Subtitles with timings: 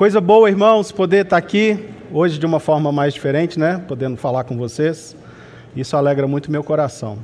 [0.00, 3.82] Coisa boa, irmãos, poder estar aqui hoje de uma forma mais diferente, né?
[3.86, 5.14] Podendo falar com vocês.
[5.76, 7.18] Isso alegra muito meu coração.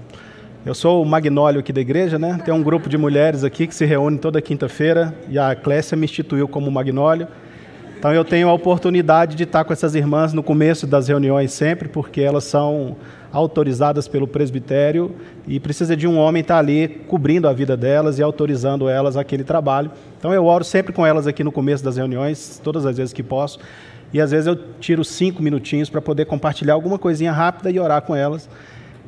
[0.62, 2.38] Eu sou o Magnólio aqui da igreja, né?
[2.44, 6.04] Tem um grupo de mulheres aqui que se reúne toda quinta-feira e a Clécia me
[6.04, 7.26] instituiu como Magnólio.
[7.98, 11.88] Então eu tenho a oportunidade de estar com essas irmãs no começo das reuniões sempre,
[11.88, 12.94] porque elas são
[13.36, 15.14] autorizadas pelo presbitério
[15.46, 19.44] e precisa de um homem estar ali cobrindo a vida delas e autorizando elas aquele
[19.44, 19.90] trabalho.
[20.18, 23.22] Então eu oro sempre com elas aqui no começo das reuniões, todas as vezes que
[23.22, 23.58] posso.
[24.10, 28.00] E às vezes eu tiro cinco minutinhos para poder compartilhar alguma coisinha rápida e orar
[28.00, 28.48] com elas.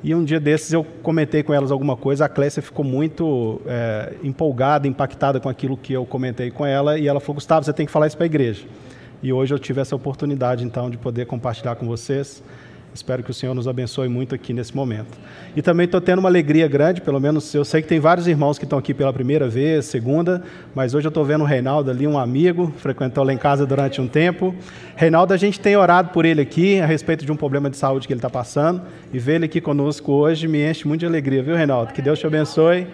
[0.05, 4.13] E um dia desses eu comentei com elas alguma coisa, a Clécia ficou muito é,
[4.23, 7.87] empolgada, impactada com aquilo que eu comentei com ela, e ela falou: Gustavo, você tem
[7.87, 8.65] que falar isso para a igreja.
[9.23, 12.43] E hoje eu tive essa oportunidade, então, de poder compartilhar com vocês.
[12.99, 15.17] Espero que o Senhor nos abençoe muito aqui nesse momento.
[15.55, 18.59] E também estou tendo uma alegria grande, pelo menos eu sei que tem vários irmãos
[18.59, 20.43] que estão aqui pela primeira vez, segunda,
[20.75, 24.01] mas hoje eu estou vendo o Reinaldo ali, um amigo, frequentou lá em casa durante
[24.01, 24.53] um tempo.
[24.97, 28.09] Reinaldo, a gente tem orado por ele aqui a respeito de um problema de saúde
[28.09, 31.41] que ele está passando, e ver ele aqui conosco hoje me enche muito de alegria,
[31.41, 31.93] viu, Reinaldo?
[31.93, 32.85] Que Deus te abençoe.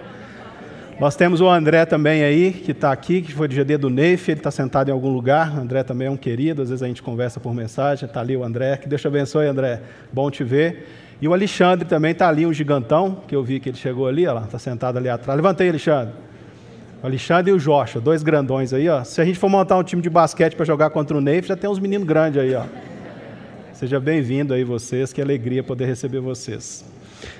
[1.00, 4.30] Nós temos o André também aí, que está aqui, que foi de GD do Neif,
[4.30, 5.52] ele está sentado em algum lugar.
[5.58, 8.06] O André também é um querido, às vezes a gente conversa por mensagem.
[8.06, 9.80] Está ali o André, que Deus te abençoe, André.
[10.12, 10.86] Bom te ver.
[11.20, 14.24] E o Alexandre também está ali, um gigantão, que eu vi que ele chegou ali,
[14.24, 15.36] está sentado ali atrás.
[15.36, 16.14] Levantei, Alexandre.
[17.02, 19.02] O Alexandre e o Joshua, dois grandões aí, ó.
[19.02, 21.56] Se a gente for montar um time de basquete para jogar contra o Neif, já
[21.56, 22.64] tem uns meninos grandes aí, ó.
[23.72, 26.93] Seja bem-vindo aí vocês, que alegria poder receber vocês.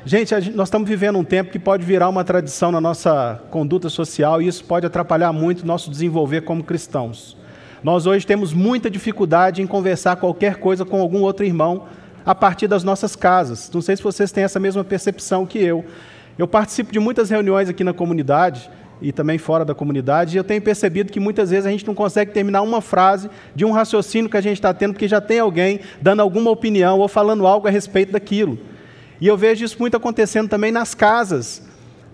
[0.05, 4.43] Gente, nós estamos vivendo um tempo que pode virar uma tradição na nossa conduta social
[4.43, 7.37] e isso pode atrapalhar muito o nosso desenvolver como cristãos.
[7.83, 11.85] Nós hoje temos muita dificuldade em conversar qualquer coisa com algum outro irmão
[12.25, 13.71] a partir das nossas casas.
[13.73, 15.85] Não sei se vocês têm essa mesma percepção que eu.
[16.39, 18.71] Eu participo de muitas reuniões aqui na comunidade
[19.03, 21.95] e também fora da comunidade, e eu tenho percebido que muitas vezes a gente não
[21.95, 25.41] consegue terminar uma frase de um raciocínio que a gente está tendo, porque já tem
[25.41, 28.59] alguém dando alguma opinião ou falando algo a respeito daquilo.
[29.21, 31.63] E eu vejo isso muito acontecendo também nas casas.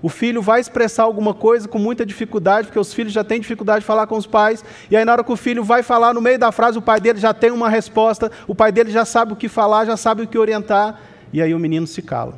[0.03, 3.81] O filho vai expressar alguma coisa com muita dificuldade, porque os filhos já têm dificuldade
[3.81, 6.23] de falar com os pais, e aí na hora que o filho vai falar, no
[6.23, 9.35] meio da frase, o pai dele já tem uma resposta, o pai dele já sabe
[9.35, 10.99] o que falar, já sabe o que orientar,
[11.33, 12.35] e aí o menino se cala.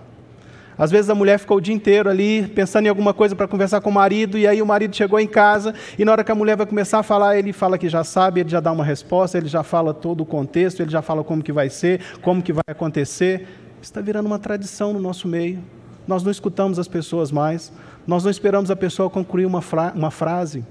[0.77, 3.81] Às vezes a mulher ficou o dia inteiro ali pensando em alguma coisa para conversar
[3.81, 6.35] com o marido, e aí o marido chegou em casa, e na hora que a
[6.35, 9.39] mulher vai começar a falar, ele fala que já sabe, ele já dá uma resposta,
[9.39, 12.53] ele já fala todo o contexto, ele já fala como que vai ser, como que
[12.53, 13.47] vai acontecer
[13.83, 15.63] está virando uma tradição no nosso meio.
[16.07, 17.73] Nós não escutamos as pessoas mais,
[18.07, 20.65] nós não esperamos a pessoa concluir uma, fra uma frase,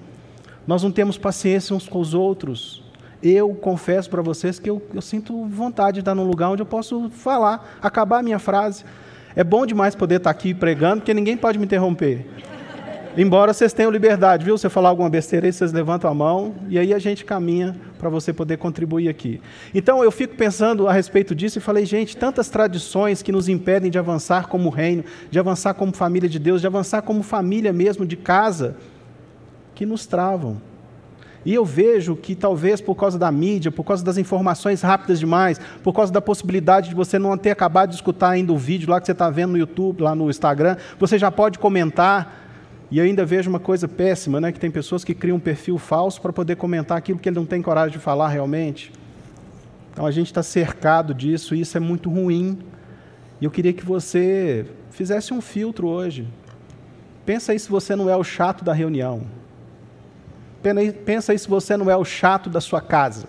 [0.68, 2.84] nós não temos paciência uns com os outros.
[3.24, 6.66] Eu confesso para vocês que eu, eu sinto vontade de estar num lugar onde eu
[6.66, 8.84] posso falar, acabar a minha frase.
[9.36, 12.28] É bom demais poder estar aqui pregando, porque ninguém pode me interromper.
[13.18, 14.58] Embora vocês tenham liberdade, viu?
[14.58, 18.08] Você falar alguma besteira aí, vocês levantam a mão e aí a gente caminha para
[18.08, 19.42] você poder contribuir aqui.
[19.76, 23.92] Então eu fico pensando a respeito disso e falei, gente, tantas tradições que nos impedem
[23.92, 28.06] de avançar como reino, de avançar como família de Deus, de avançar como família mesmo,
[28.06, 28.78] de casa,
[29.76, 30.62] que nos travam.
[31.46, 35.60] E eu vejo que talvez por causa da mídia, por causa das informações rápidas demais,
[35.84, 39.02] por causa da possibilidade de você não ter acabado de escutar ainda o vídeo lá
[39.02, 42.51] que você está vendo no YouTube, lá no Instagram, você já pode comentar
[42.92, 46.22] e ainda vejo uma coisa péssima, né, que tem pessoas que criam um perfil falso
[46.22, 48.92] para poder comentar aquilo que ele não tem coragem de falar realmente.
[49.94, 52.60] Então a gente está cercado disso e isso é muito ruim.
[53.40, 56.28] E eu queria que você fizesse um filtro hoje.
[57.26, 59.24] Pensa aí se você não é o chato da reunião.
[61.06, 63.26] Pensa aí se você não é o chato da sua casa.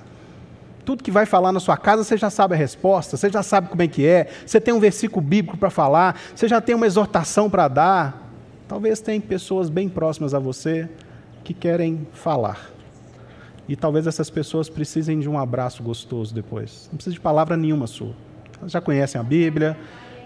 [0.85, 3.69] Tudo que vai falar na sua casa, você já sabe a resposta, você já sabe
[3.69, 6.87] como é que é, você tem um versículo bíblico para falar, você já tem uma
[6.87, 8.22] exortação para dar.
[8.73, 10.89] Talvez tenha pessoas bem próximas a você
[11.45, 12.71] que querem falar.
[13.69, 16.89] E talvez essas pessoas precisem de um abraço gostoso depois.
[16.91, 18.15] Não precisa de palavra nenhuma sua.
[18.59, 19.77] Elas já conhecem a Bíblia,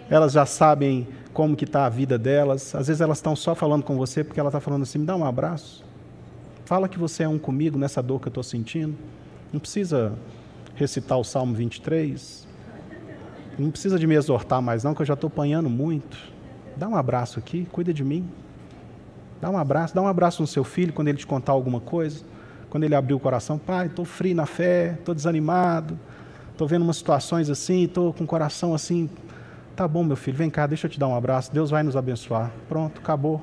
[0.09, 2.73] elas já sabem como que está a vida delas.
[2.73, 5.17] Às vezes elas estão só falando com você porque ela está falando assim, me dá
[5.17, 5.85] um abraço.
[6.67, 8.97] Fala que você é um comigo nessa dor que eu estou sentindo.
[9.53, 10.13] Não precisa
[10.77, 12.47] recitar o Salmo 23.
[13.59, 16.36] Não precisa de me exortar mais não, que eu já estou apanhando muito.
[16.77, 18.29] Dá um abraço aqui, cuida de mim.
[19.41, 22.25] Dá um abraço, dá um abraço no seu filho quando ele te contar alguma coisa.
[22.69, 25.99] Quando ele abrir o coração, pai, estou frio na fé, estou desanimado,
[26.53, 29.09] estou vendo umas situações assim, estou com o coração assim.
[29.75, 31.97] Tá bom, meu filho, vem cá, deixa eu te dar um abraço, Deus vai nos
[31.97, 32.51] abençoar.
[32.69, 33.43] Pronto, acabou.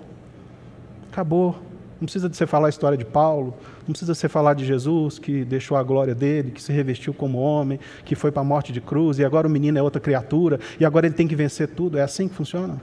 [1.12, 1.56] Acabou.
[2.00, 3.56] Não precisa de você falar a história de Paulo,
[3.88, 7.38] não precisa você falar de Jesus, que deixou a glória dele, que se revestiu como
[7.40, 10.60] homem, que foi para a morte de cruz, e agora o menino é outra criatura,
[10.78, 11.98] e agora ele tem que vencer tudo.
[11.98, 12.82] É assim que funciona?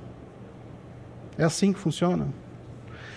[1.40, 2.28] É assim que funciona.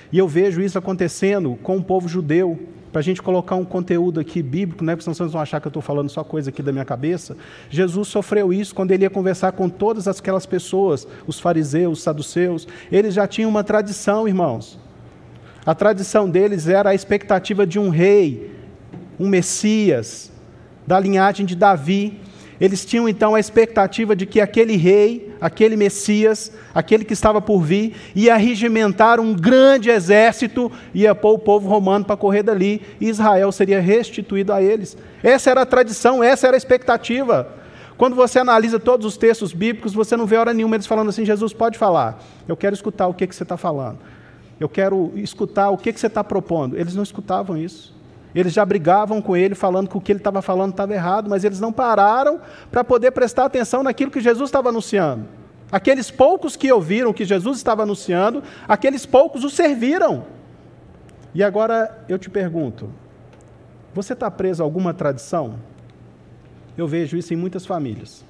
[0.09, 2.57] E eu vejo isso acontecendo com o povo judeu.
[2.89, 4.93] Para a gente colocar um conteúdo aqui bíblico, né?
[4.93, 7.35] porque senão vocês vão achar que eu estou falando só coisa aqui da minha cabeça.
[7.69, 12.65] Jesus sofreu isso quando ele ia conversar com todas aquelas pessoas, os fariseus, os saduceus.
[12.89, 14.79] Eles já tinham uma tradição, irmãos.
[15.65, 18.55] A tradição deles era a expectativa de um rei,
[19.19, 20.31] um Messias,
[20.87, 22.21] da linhagem de Davi.
[22.63, 27.61] Eles tinham então a expectativa de que aquele rei, aquele Messias, aquele que estava por
[27.61, 33.09] vir, ia regimentar um grande exército, ia pôr o povo romano para correr dali, e
[33.09, 34.95] Israel seria restituído a eles.
[35.21, 37.53] Essa era a tradição, essa era a expectativa.
[37.97, 41.25] Quando você analisa todos os textos bíblicos, você não vê hora nenhuma eles falando assim:
[41.25, 43.97] Jesus, pode falar, eu quero escutar o que, que você está falando,
[44.57, 46.79] eu quero escutar o que, que você está propondo.
[46.79, 47.93] Eles não escutavam isso.
[48.33, 51.43] Eles já brigavam com ele, falando que o que ele estava falando estava errado, mas
[51.43, 52.41] eles não pararam
[52.71, 55.25] para poder prestar atenção naquilo que Jesus estava anunciando.
[55.71, 60.25] Aqueles poucos que ouviram o que Jesus estava anunciando, aqueles poucos o serviram.
[61.33, 62.89] E agora eu te pergunto:
[63.93, 65.55] você está preso a alguma tradição?
[66.75, 68.25] Eu vejo isso em muitas famílias.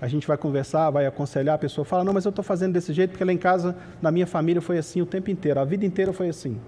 [0.00, 2.92] A gente vai conversar, vai aconselhar, a pessoa fala: Não, mas eu estou fazendo desse
[2.92, 5.84] jeito porque lá em casa, na minha família, foi assim o tempo inteiro, a vida
[5.84, 6.58] inteira foi assim.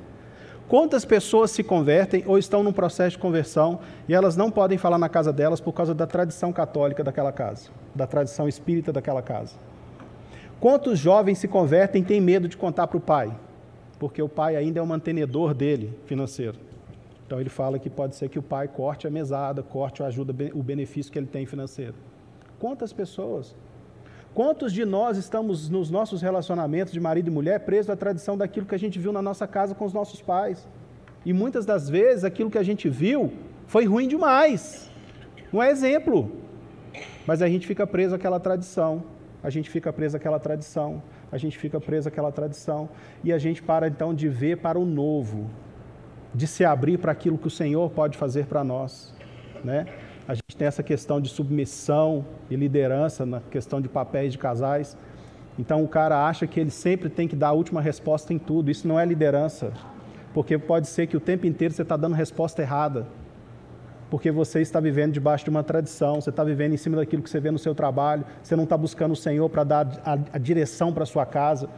[0.70, 4.98] Quantas pessoas se convertem ou estão num processo de conversão e elas não podem falar
[4.98, 9.56] na casa delas por causa da tradição católica daquela casa, da tradição espírita daquela casa?
[10.60, 13.36] Quantos jovens se convertem e têm medo de contar para o pai?
[13.98, 16.56] Porque o pai ainda é o mantenedor dele financeiro.
[17.26, 20.32] Então ele fala que pode ser que o pai corte a mesada, corte a ajuda,
[20.54, 21.94] o benefício que ele tem financeiro.
[22.60, 23.56] Quantas pessoas
[24.34, 28.64] Quantos de nós estamos nos nossos relacionamentos de marido e mulher presos à tradição daquilo
[28.64, 30.68] que a gente viu na nossa casa com os nossos pais?
[31.26, 33.32] E muitas das vezes aquilo que a gente viu
[33.66, 34.90] foi ruim demais.
[35.52, 36.30] Não é exemplo.
[37.26, 39.02] Mas a gente fica preso àquela tradição.
[39.42, 41.02] A gente fica preso àquela tradição.
[41.32, 42.88] A gente fica preso àquela tradição.
[43.24, 45.50] E a gente para então de ver para o novo,
[46.32, 49.12] de se abrir para aquilo que o Senhor pode fazer para nós,
[49.64, 49.86] né?
[50.30, 54.96] A gente tem essa questão de submissão e liderança na questão de papéis de casais.
[55.58, 58.70] Então o cara acha que ele sempre tem que dar a última resposta em tudo.
[58.70, 59.72] Isso não é liderança.
[60.32, 63.08] Porque pode ser que o tempo inteiro você está dando resposta errada.
[64.08, 67.30] Porque você está vivendo debaixo de uma tradição, você está vivendo em cima daquilo que
[67.30, 70.38] você vê no seu trabalho, você não está buscando o Senhor para dar a, a
[70.38, 71.68] direção para sua casa.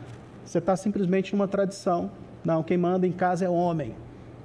[0.44, 2.10] Você está simplesmente numa tradição.
[2.44, 3.94] Não, quem manda em casa é homem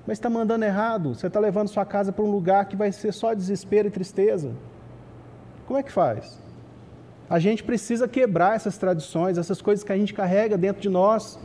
[0.08, 1.14] mas está mandando errado.
[1.14, 4.54] Você está levando sua casa para um lugar que vai ser só desespero e tristeza.
[5.68, 6.42] Como é que faz?
[7.30, 11.38] A gente precisa quebrar essas tradições, essas coisas que a gente carrega dentro de nós.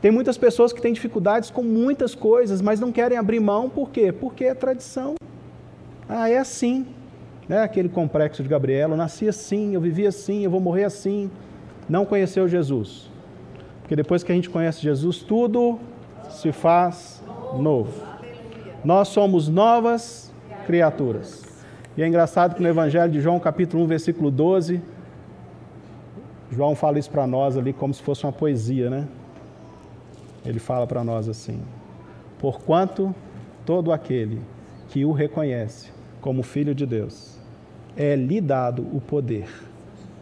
[0.00, 3.90] Tem muitas pessoas que têm dificuldades com muitas coisas, mas não querem abrir mão, por
[3.90, 4.10] quê?
[4.10, 5.16] Porque é tradição.
[6.08, 6.86] Ah, é assim.
[7.46, 7.60] Né?
[7.60, 11.30] Aquele complexo de Gabriela, eu nasci assim, eu vivi assim, eu vou morrer assim.
[11.86, 13.10] Não conheceu Jesus.
[13.82, 15.78] Porque depois que a gente conhece Jesus, tudo
[16.30, 17.19] se faz
[17.58, 17.92] novo.
[18.84, 20.32] Nós somos novas
[20.66, 21.44] criaturas.
[21.96, 24.80] E é engraçado que no Evangelho de João, capítulo 1, versículo 12,
[26.50, 29.06] João fala isso para nós ali como se fosse uma poesia, né?
[30.44, 31.60] Ele fala para nós assim:
[32.38, 33.14] Porquanto
[33.64, 34.40] todo aquele
[34.88, 37.38] que o reconhece como filho de Deus,
[37.96, 39.48] é lhe dado o poder,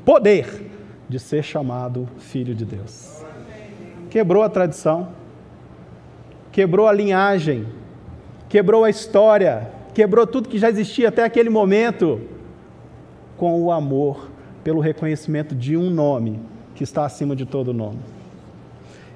[0.04, 0.70] poder
[1.08, 3.24] de ser chamado filho de Deus.
[4.10, 5.08] Quebrou a tradição,
[6.50, 7.66] quebrou a linhagem,
[8.48, 12.20] quebrou a história, quebrou tudo que já existia até aquele momento,
[13.36, 14.30] com o amor
[14.64, 16.40] pelo reconhecimento de um nome
[16.74, 17.98] que está acima de todo nome.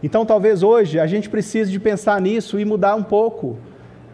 [0.02, 3.56] Então, talvez hoje a gente precise de pensar nisso e mudar um pouco.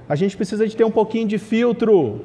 [0.08, 2.24] A gente precisa de ter um pouquinho de filtro,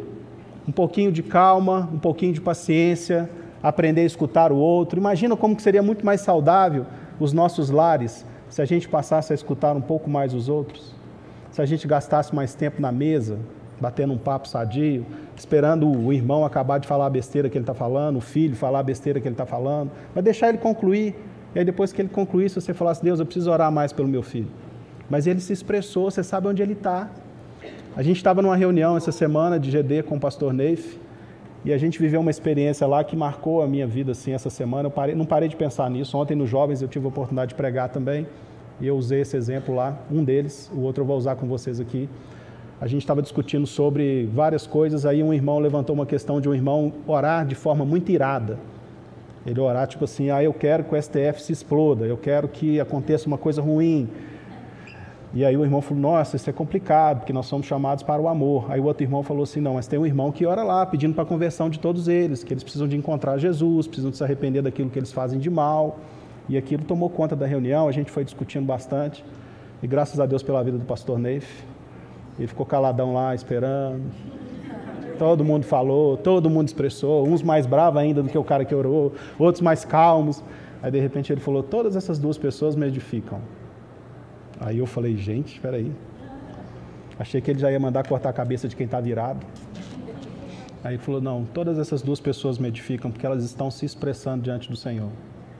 [0.67, 3.29] um pouquinho de calma, um pouquinho de paciência,
[3.61, 4.99] aprender a escutar o outro.
[4.99, 6.85] Imagina como que seria muito mais saudável
[7.19, 10.93] os nossos lares se a gente passasse a escutar um pouco mais os outros,
[11.49, 13.39] se a gente gastasse mais tempo na mesa,
[13.81, 15.03] batendo um papo sadio,
[15.35, 18.81] esperando o irmão acabar de falar a besteira que ele está falando, o filho falar
[18.81, 21.15] a besteira que ele está falando, mas deixar ele concluir.
[21.55, 24.21] E aí depois que ele concluísse, você falasse, Deus, eu preciso orar mais pelo meu
[24.21, 24.51] filho.
[25.09, 27.09] Mas ele se expressou, você sabe onde ele está.
[27.95, 30.99] A gente estava numa reunião essa semana de GD com o pastor Neif,
[31.65, 34.87] e a gente viveu uma experiência lá que marcou a minha vida assim essa semana.
[34.87, 36.17] Eu parei, não parei de pensar nisso.
[36.17, 38.27] Ontem nos jovens eu tive a oportunidade de pregar também.
[38.81, 41.79] E eu usei esse exemplo lá, um deles, o outro eu vou usar com vocês
[41.79, 42.09] aqui.
[42.81, 46.53] A gente estava discutindo sobre várias coisas, aí um irmão levantou uma questão de um
[46.53, 48.59] irmão orar de forma muito irada.
[49.45, 52.79] Ele orar tipo assim, ah, eu quero que o STF se exploda, eu quero que
[52.79, 54.09] aconteça uma coisa ruim,
[55.33, 58.27] e aí o irmão falou: Nossa, isso é complicado, porque nós somos chamados para o
[58.27, 58.71] amor.
[58.71, 61.15] Aí o outro irmão falou assim: Não, mas tem um irmão que ora lá, pedindo
[61.15, 64.23] para a conversão de todos eles, que eles precisam de encontrar Jesus, precisam de se
[64.23, 65.97] arrepender daquilo que eles fazem de mal.
[66.47, 69.25] E aquilo tomou conta da reunião, a gente foi discutindo bastante.
[69.81, 71.63] E graças a Deus pela vida do pastor Neif.
[72.37, 74.01] Ele ficou caladão lá, esperando.
[75.17, 78.73] Todo mundo falou, todo mundo expressou, uns mais bravos ainda do que o cara que
[78.73, 80.43] orou, outros mais calmos.
[80.81, 83.39] Aí de repente ele falou: Todas essas duas pessoas me edificam.
[84.63, 85.91] Aí eu falei: Gente, espera aí.
[87.19, 89.45] Achei que ele já ia mandar cortar a cabeça de quem está virado.
[90.83, 94.41] Aí ele falou: Não, todas essas duas pessoas me edificam porque elas estão se expressando
[94.41, 95.09] diante do Senhor.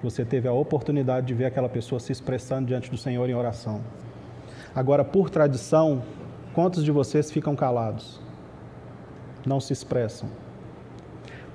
[0.01, 3.81] Você teve a oportunidade de ver aquela pessoa se expressando diante do Senhor em oração.
[4.75, 6.01] Agora, por tradição,
[6.53, 8.19] quantos de vocês ficam calados?
[9.45, 10.29] Não se expressam.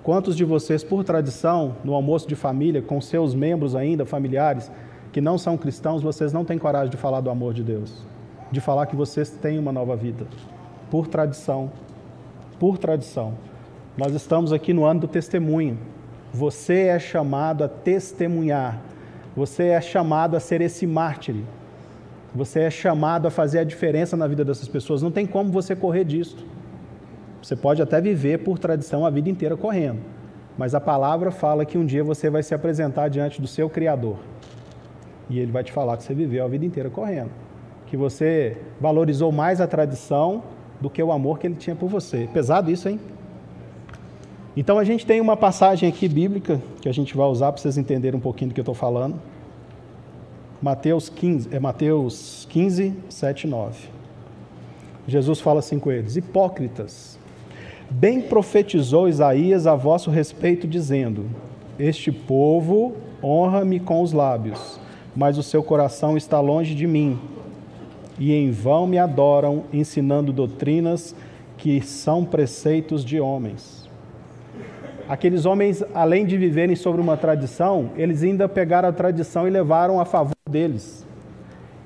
[0.02, 4.70] Quantos de vocês, por tradição, no almoço de família, com seus membros ainda, familiares,
[5.12, 8.06] que não são cristãos, vocês não têm coragem de falar do amor de Deus?
[8.50, 10.26] De falar que vocês têm uma nova vida?
[10.90, 11.70] Por tradição.
[12.58, 13.34] Por tradição.
[13.96, 15.78] Nós estamos aqui no ano do testemunho.
[16.32, 18.80] Você é chamado a testemunhar.
[19.34, 21.36] Você é chamado a ser esse mártir.
[22.34, 25.02] Você é chamado a fazer a diferença na vida dessas pessoas.
[25.02, 26.36] Não tem como você correr disso.
[27.42, 30.00] Você pode até viver por tradição a vida inteira correndo.
[30.56, 34.18] Mas a palavra fala que um dia você vai se apresentar diante do seu Criador.
[35.28, 37.30] E ele vai te falar que você viveu a vida inteira correndo.
[37.87, 40.42] Que você valorizou mais a tradição
[40.80, 42.28] do que o amor que ele tinha por você.
[42.32, 43.00] Pesado isso, hein?
[44.56, 47.78] Então a gente tem uma passagem aqui bíblica que a gente vai usar para vocês
[47.78, 49.16] entenderem um pouquinho do que eu estou falando.
[50.61, 53.88] Mateus 15, é Mateus 15, 7 e 9.
[55.06, 57.18] Jesus fala assim com eles: Hipócritas,
[57.88, 61.26] bem profetizou Isaías a vosso respeito, dizendo:
[61.78, 64.80] Este povo honra-me com os lábios,
[65.14, 67.18] mas o seu coração está longe de mim,
[68.18, 71.14] e em vão me adoram, ensinando doutrinas
[71.56, 73.78] que são preceitos de homens
[75.08, 79.98] aqueles homens, além de viverem sobre uma tradição, eles ainda pegaram a tradição e levaram
[79.98, 81.06] a favor deles.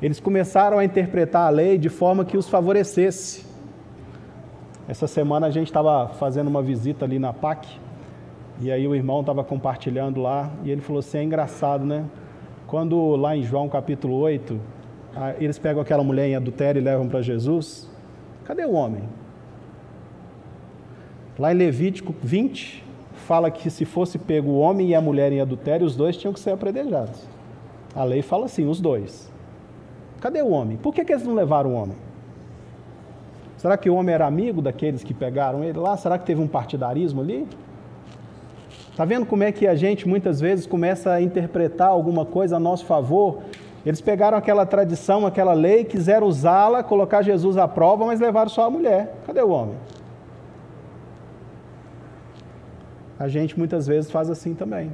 [0.03, 3.47] Eles começaram a interpretar a lei de forma que os favorecesse.
[4.89, 7.69] Essa semana a gente estava fazendo uma visita ali na PAC,
[8.61, 12.05] e aí o irmão estava compartilhando lá, e ele falou assim: é engraçado, né?
[12.73, 14.59] Quando lá em João capítulo 8,
[15.39, 17.87] eles pegam aquela mulher em adultério e levam para Jesus,
[18.47, 19.03] cadê o homem?
[21.39, 25.43] Lá em Levítico 20, fala que se fosse pego o homem e a mulher em
[25.43, 27.29] adultério, os dois tinham que ser apredejados.
[27.95, 29.31] A lei fala assim, os dois.
[30.19, 30.79] Cadê o homem?
[30.79, 31.99] Por que, que eles não levaram o homem?
[33.59, 35.95] Será que o homem era amigo daqueles que pegaram ele lá?
[35.99, 37.47] Será que teve um partidarismo ali?
[38.93, 42.61] Está vendo como é que a gente muitas vezes começa a interpretar alguma coisa a
[42.61, 43.41] nosso favor?
[43.85, 48.67] Eles pegaram aquela tradição, aquela lei, quiseram usá-la, colocar Jesus à prova, mas levaram só
[48.67, 49.17] a mulher.
[49.27, 49.75] Cadê o homem?
[53.23, 54.91] a gente muitas vezes faz assim também.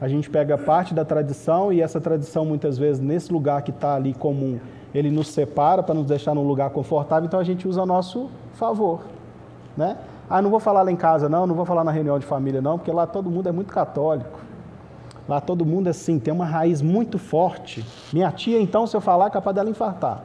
[0.00, 3.94] A gente pega parte da tradição e essa tradição, muitas vezes, nesse lugar que está
[3.94, 4.58] ali comum,
[4.92, 8.28] ele nos separa para nos deixar num lugar confortável, então a gente usa a nosso
[8.54, 9.04] favor.
[9.76, 9.96] Né?
[10.28, 12.60] Ah, não vou falar lá em casa, não, não vou falar na reunião de família,
[12.60, 14.40] não, porque lá todo mundo é muito católico.
[15.28, 17.84] Lá todo mundo, é assim, tem uma raiz muito forte.
[18.12, 20.24] Minha tia, então, se eu falar, é capaz dela infartar.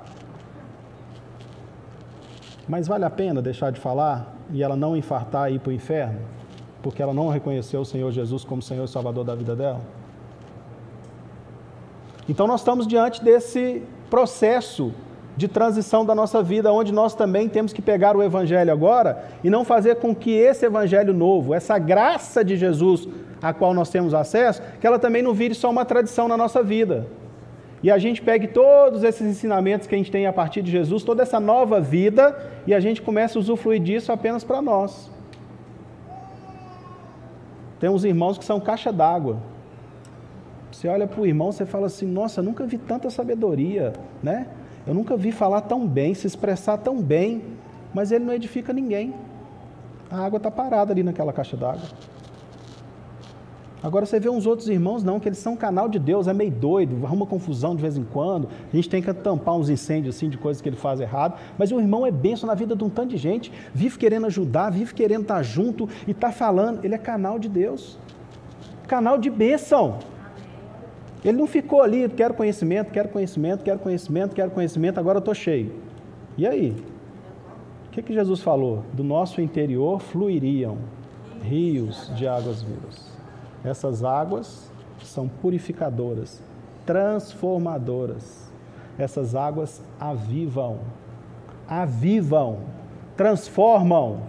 [2.67, 5.74] Mas vale a pena deixar de falar e ela não infartar e ir para o
[5.74, 6.20] inferno?
[6.81, 9.81] porque ela não reconheceu o Senhor Jesus como Senhor e Salvador da vida dela?
[12.27, 14.93] Então nós estamos diante desse processo
[15.35, 19.50] de transição da nossa vida, onde nós também temos que pegar o Evangelho agora e
[19.50, 23.07] não fazer com que esse Evangelho novo, essa graça de Jesus
[23.41, 26.61] a qual nós temos acesso, que ela também não vire só uma tradição na nossa
[26.61, 27.07] vida.
[27.83, 31.03] E a gente pegue todos esses ensinamentos que a gente tem a partir de Jesus,
[31.03, 35.09] toda essa nova vida, e a gente comece a usufruir disso apenas para nós.
[37.79, 39.38] Tem uns irmãos que são caixa d'água.
[40.71, 44.47] Você olha para o irmão, você fala assim: Nossa, nunca vi tanta sabedoria, né?
[44.85, 47.43] Eu nunca vi falar tão bem, se expressar tão bem,
[47.93, 49.13] mas ele não edifica ninguém.
[50.09, 51.88] A água está parada ali naquela caixa d'água.
[53.83, 56.51] Agora você vê uns outros irmãos, não, que eles são canal de Deus, é meio
[56.51, 60.29] doido, arruma confusão de vez em quando, a gente tem que tampar uns incêndios assim
[60.29, 62.89] de coisas que ele faz errado, mas o irmão é benção na vida de um
[62.89, 66.97] tanto de gente, vive querendo ajudar, vive querendo estar junto e está falando, ele é
[67.00, 67.97] canal de Deus,
[68.88, 69.97] canal de bênção.
[71.23, 75.35] Ele não ficou ali, quero conhecimento, quero conhecimento, quero conhecimento, quero conhecimento, agora eu estou
[75.35, 75.71] cheio.
[76.37, 76.75] E aí?
[77.87, 78.83] O que, que Jesus falou?
[78.93, 80.77] Do nosso interior fluiriam
[81.43, 83.11] rios de águas vivas.
[83.63, 84.71] Essas águas
[85.03, 86.41] são purificadoras,
[86.85, 88.49] transformadoras.
[88.97, 90.79] Essas águas avivam,
[91.67, 92.59] avivam,
[93.15, 94.21] transformam.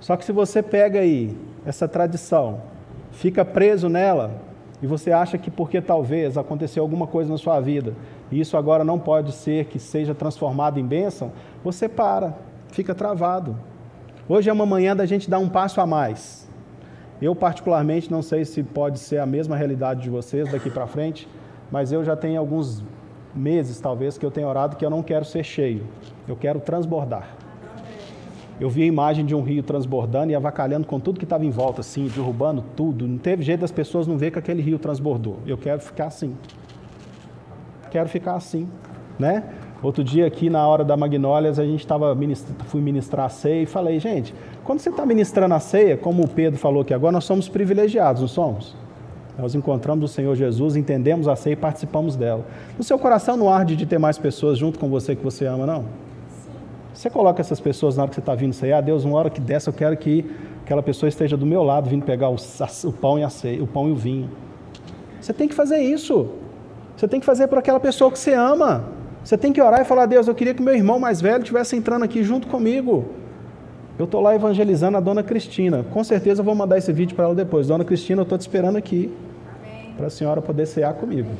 [0.00, 2.62] Só que se você pega aí essa tradição,
[3.12, 4.32] fica preso nela,
[4.82, 7.94] e você acha que porque talvez aconteceu alguma coisa na sua vida,
[8.30, 11.32] e isso agora não pode ser que seja transformado em bênção,
[11.62, 12.34] você para,
[12.68, 13.56] fica travado.
[14.28, 16.48] Hoje é uma manhã da gente dar um passo a mais.
[17.20, 21.28] Eu, particularmente, não sei se pode ser a mesma realidade de vocês daqui para frente,
[21.70, 22.82] mas eu já tenho alguns
[23.34, 25.86] meses, talvez, que eu tenho orado que eu não quero ser cheio,
[26.26, 27.28] eu quero transbordar.
[28.60, 31.50] Eu vi a imagem de um rio transbordando e avacalhando com tudo que estava em
[31.50, 33.08] volta, assim, derrubando tudo.
[33.08, 35.38] Não teve jeito das pessoas não ver que aquele rio transbordou.
[35.46, 36.36] Eu quero ficar assim.
[37.90, 38.68] Quero ficar assim,
[39.18, 39.44] né?
[39.82, 42.14] Outro dia aqui na hora da Magnólias a gente estava
[42.66, 46.28] fui ministrar a ceia e falei, gente, quando você está ministrando a ceia, como o
[46.28, 48.76] Pedro falou aqui agora, nós somos privilegiados, não somos?
[49.38, 52.44] Nós encontramos o Senhor Jesus, entendemos a ceia e participamos dela.
[52.76, 55.64] No seu coração não arde de ter mais pessoas junto com você que você ama,
[55.64, 56.09] não?
[57.00, 59.30] Você coloca essas pessoas na hora que você está vindo ceia, ah, Deus, uma hora
[59.30, 60.30] que dessa eu quero que
[60.62, 63.66] aquela pessoa esteja do meu lado, vindo pegar o, o pão e a ceia, o
[63.66, 64.28] pão e o vinho.
[65.18, 66.28] Você tem que fazer isso.
[66.94, 68.84] Você tem que fazer por aquela pessoa que você ama.
[69.24, 71.74] Você tem que orar e falar, Deus, eu queria que meu irmão mais velho estivesse
[71.74, 73.06] entrando aqui junto comigo.
[73.98, 75.86] Eu estou lá evangelizando a dona Cristina.
[75.90, 77.66] Com certeza eu vou mandar esse vídeo para ela depois.
[77.66, 79.10] Dona Cristina, eu estou te esperando aqui
[79.96, 81.30] para a senhora poder cear comigo.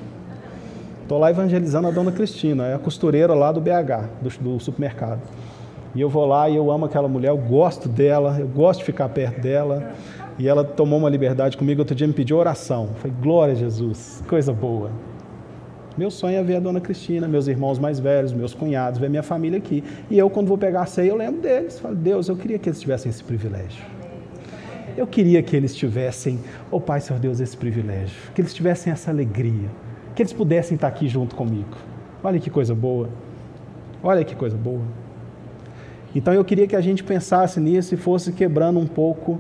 [1.11, 5.21] Estou lá evangelizando a dona Cristina, é a costureira lá do BH, do, do, supermercado.
[5.95, 8.85] E eu vou lá e eu amo aquela mulher, eu gosto dela, eu gosto de
[8.85, 9.93] ficar perto dela.
[10.39, 12.89] E ela tomou uma liberdade comigo, outro dia me pediu oração.
[12.97, 14.91] Falei, glória a Jesus, coisa boa.
[15.99, 19.23] Meu sonho é ver a dona Cristina, meus irmãos mais velhos, meus cunhados, ver minha
[19.23, 19.85] família aqui.
[20.09, 21.79] E eu, quando vou pegar a ceia, eu lembro deles.
[21.79, 23.85] Falo, Deus, eu queria que eles tivessem esse privilégio.
[24.97, 26.39] Eu queria que eles tivessem,
[26.71, 28.17] oh Pai, Senhor Deus, esse privilégio.
[28.35, 29.69] Que eles tivessem essa alegria.
[30.15, 31.77] Que eles pudessem estar aqui junto comigo.
[32.23, 33.09] Olha que coisa boa.
[34.03, 34.83] Olha que coisa boa.
[36.15, 39.39] Então eu queria que a gente pensasse nisso e fosse quebrando um pouco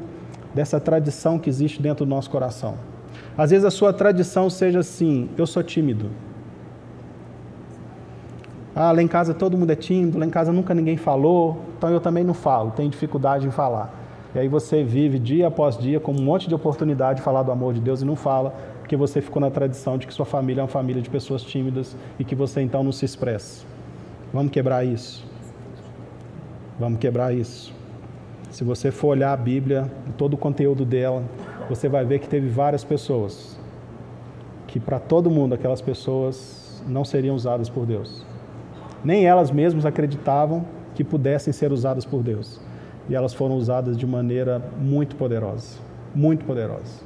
[0.54, 2.74] dessa tradição que existe dentro do nosso coração.
[3.36, 6.10] Às vezes a sua tradição seja assim: eu sou tímido.
[8.74, 11.90] Ah, lá em casa todo mundo é tímido, lá em casa nunca ninguém falou, então
[11.90, 13.92] eu também não falo, tenho dificuldade em falar.
[14.32, 17.50] E aí você vive dia após dia com um monte de oportunidade de falar do
[17.50, 20.61] amor de Deus e não fala, porque você ficou na tradição de que sua família
[20.61, 23.66] é uma família de pessoas tímidas e que você então não se expressa.
[24.33, 25.30] Vamos quebrar isso.
[26.81, 27.75] Vamos quebrar isso.
[28.51, 31.23] Se você for olhar a Bíblia, todo o conteúdo dela,
[31.69, 33.61] você vai ver que teve várias pessoas
[34.66, 38.25] que para todo mundo aquelas pessoas não seriam usadas por Deus.
[39.05, 40.64] Nem elas mesmas acreditavam
[40.95, 42.59] que pudessem ser usadas por Deus.
[43.11, 45.77] E elas foram usadas de maneira muito poderosa.
[46.14, 47.05] Muito poderosa.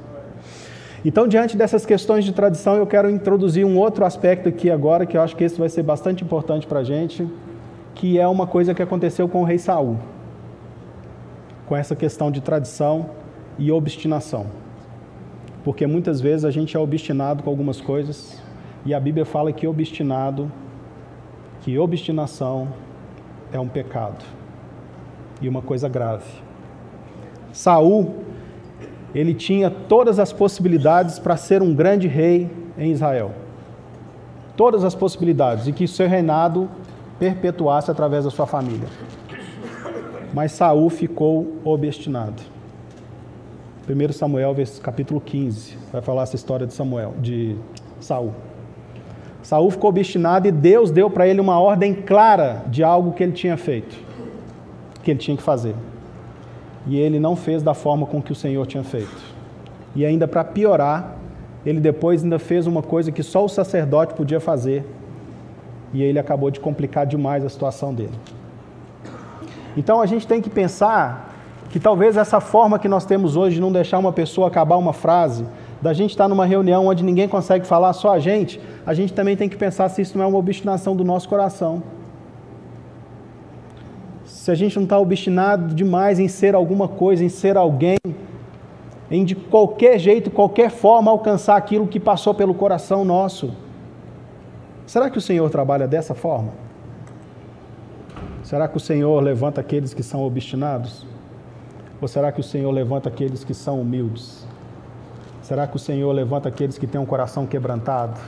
[1.03, 5.17] Então, diante dessas questões de tradição, eu quero introduzir um outro aspecto aqui agora, que
[5.17, 7.27] eu acho que esse vai ser bastante importante para a gente,
[7.95, 9.97] que é uma coisa que aconteceu com o rei Saul.
[11.65, 13.09] Com essa questão de tradição
[13.57, 14.45] e obstinação.
[15.63, 18.39] Porque muitas vezes a gente é obstinado com algumas coisas,
[18.85, 20.51] e a Bíblia fala que obstinado
[21.61, 22.67] que obstinação
[23.51, 24.23] é um pecado
[25.41, 26.29] e uma coisa grave.
[27.51, 28.17] Saul,
[29.15, 33.31] ele tinha todas as possibilidades para ser um grande rei em Israel.
[34.55, 36.69] Todas as possibilidades e que seu reinado
[37.19, 38.87] perpetuasse através da sua família.
[40.33, 42.41] Mas Saul ficou obstinado.
[43.87, 47.55] 1 Samuel, capítulo 15, vai falar essa história de Samuel, de
[47.99, 48.33] Saul.
[49.43, 53.31] Saul ficou obstinado e Deus deu para ele uma ordem clara de algo que ele
[53.31, 53.95] tinha feito,
[55.03, 55.75] que ele tinha que fazer.
[56.87, 59.35] E ele não fez da forma com que o Senhor tinha feito.
[59.95, 61.15] E ainda para piorar,
[61.65, 64.85] ele depois ainda fez uma coisa que só o sacerdote podia fazer.
[65.93, 68.17] E ele acabou de complicar demais a situação dele.
[69.77, 71.33] Então a gente tem que pensar
[71.69, 74.93] que talvez essa forma que nós temos hoje de não deixar uma pessoa acabar uma
[74.93, 75.45] frase,
[75.81, 79.35] da gente estar numa reunião onde ninguém consegue falar, só a gente, a gente também
[79.35, 81.83] tem que pensar se isso não é uma obstinação do nosso coração.
[84.25, 87.97] Se a gente não está obstinado demais em ser alguma coisa, em ser alguém,
[89.11, 93.51] em de qualquer jeito, qualquer forma alcançar aquilo que passou pelo coração nosso.
[94.85, 96.51] Será que o Senhor trabalha dessa forma?
[98.43, 101.05] Será que o Senhor levanta aqueles que são obstinados?
[101.99, 104.45] Ou será que o Senhor levanta aqueles que são humildes?
[105.41, 108.19] Será que o Senhor levanta aqueles que têm um coração quebrantado?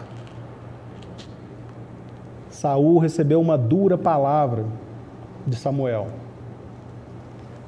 [2.49, 4.65] Saul recebeu uma dura palavra
[5.45, 6.07] de Samuel,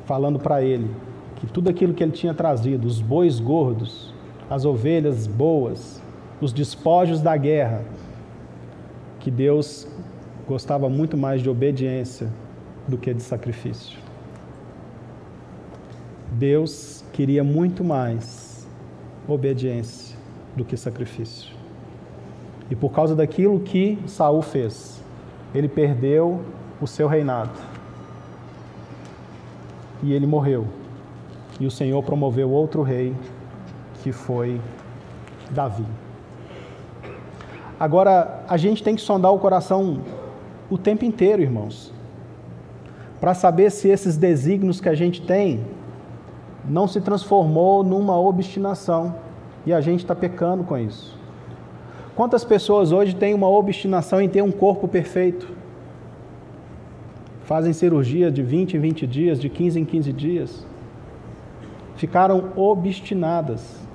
[0.06, 0.89] falando para ele
[1.36, 4.13] que tudo aquilo que ele tinha trazido, os bois gordos,
[4.49, 6.02] as ovelhas boas,
[6.41, 7.84] os despojos da guerra,
[9.19, 9.88] que Deus
[10.47, 12.29] gostava muito mais de obediência
[12.88, 13.99] do que de sacrifício.
[16.32, 18.67] Deus queria muito mais
[19.27, 20.17] obediência
[20.55, 21.53] do que sacrifício.
[22.69, 25.03] E por causa daquilo que Saul fez,
[25.53, 26.41] ele perdeu
[26.79, 27.58] o seu reinado.
[30.01, 30.67] E ele morreu.
[31.60, 33.13] E o Senhor promoveu outro rei,
[34.01, 34.62] que foi
[35.51, 35.86] Davi.
[37.80, 40.02] Agora, a gente tem que sondar o coração
[40.70, 41.94] o tempo inteiro, irmãos,
[43.20, 45.62] para saber se esses desígnios que a gente tem
[46.68, 49.15] não se transformou numa obstinação
[49.65, 51.18] e a gente está pecando com isso.
[52.15, 55.48] Quantas pessoas hoje têm uma obstinação em ter um corpo perfeito?
[57.46, 60.65] Fazem cirurgia de 20 em 20 dias, de 15 em 15 dias.
[61.96, 63.88] Ficaram obstinadas.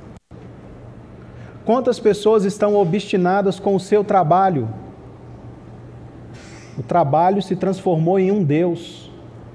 [1.65, 4.69] Quantas pessoas estão obstinadas com o seu trabalho?
[6.77, 9.11] O trabalho se transformou em um Deus.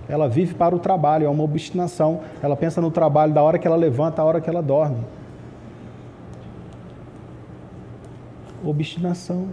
[0.08, 2.22] Ela vive para o trabalho, é uma obstinação.
[2.41, 5.06] Ela pensa no trabalho da hora que ela levanta, à hora que ela dorme.
[8.65, 9.48] Obstinação.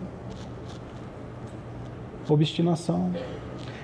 [2.27, 3.11] Obstinação.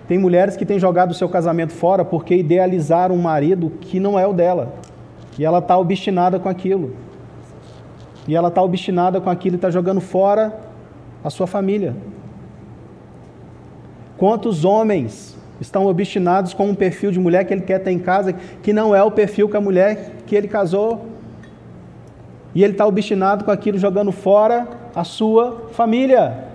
[0.08, 4.18] Tem mulheres que têm jogado o seu casamento fora porque idealizaram um marido que não
[4.18, 4.72] é o dela.
[5.38, 6.96] E ela está obstinada com aquilo.
[8.26, 10.58] E ela está obstinada com aquilo e está jogando fora
[11.24, 11.96] a sua família.
[14.16, 18.32] Quantos homens estão obstinados com um perfil de mulher que ele quer ter em casa,
[18.32, 21.06] que não é o perfil que a mulher que ele casou.
[22.54, 26.48] E ele está obstinado com aquilo, jogando fora a sua família.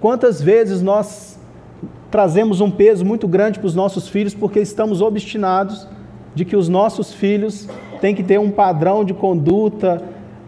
[0.00, 1.38] Quantas vezes nós
[2.10, 5.86] trazemos um peso muito grande para os nossos filhos porque estamos obstinados
[6.34, 7.68] de que os nossos filhos
[8.00, 10.02] têm que ter um padrão de conduta,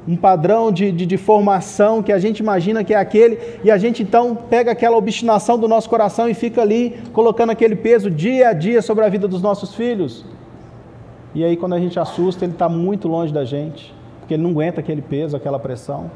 [0.07, 3.79] um padrão de, de, de, formação que a gente imagina que é aquele, e a
[3.79, 8.49] gente então pega aquela obstinação do nosso coração e fica ali colocando aquele peso dia
[8.49, 10.25] a dia sobre a vida dos nossos filhos.
[11.35, 14.51] E aí, quando a gente assusta, ele está muito longe da gente, porque ele não
[14.51, 16.11] aguenta aquele peso, aquela pressão.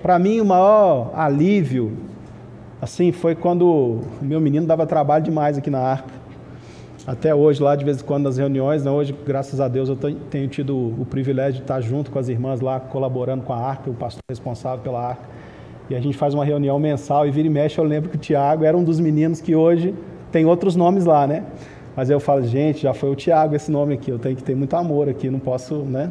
[0.00, 1.96] Para mim, o maior alívio,
[2.80, 6.21] assim, foi quando o meu menino dava trabalho demais aqui na arca
[7.06, 8.90] até hoje, lá de vez em quando nas reuniões, né?
[8.90, 12.60] hoje, graças a Deus, eu tenho tido o privilégio de estar junto com as irmãs
[12.60, 15.24] lá, colaborando com a arca, o pastor responsável pela arca.
[15.90, 17.76] E a gente faz uma reunião mensal e vira e mexe.
[17.76, 19.94] Eu lembro que o Tiago era um dos meninos que hoje
[20.30, 21.44] tem outros nomes lá, né?
[21.96, 24.54] Mas eu falo, gente, já foi o Tiago esse nome aqui, eu tenho que ter
[24.54, 26.10] muito amor aqui, não posso, né?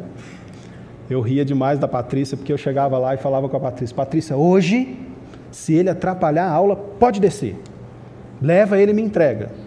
[1.08, 4.36] Eu ria demais da Patrícia, porque eu chegava lá e falava com a Patrícia: Patrícia,
[4.36, 4.96] hoje,
[5.50, 7.56] se ele atrapalhar a aula, pode descer.
[8.40, 9.61] Leva ele e me entrega.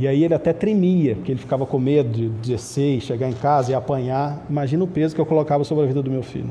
[0.00, 3.72] E aí ele até tremia, porque ele ficava com medo de descer, chegar em casa
[3.72, 4.46] e apanhar.
[4.48, 6.50] Imagina o peso que eu colocava sobre a vida do meu filho.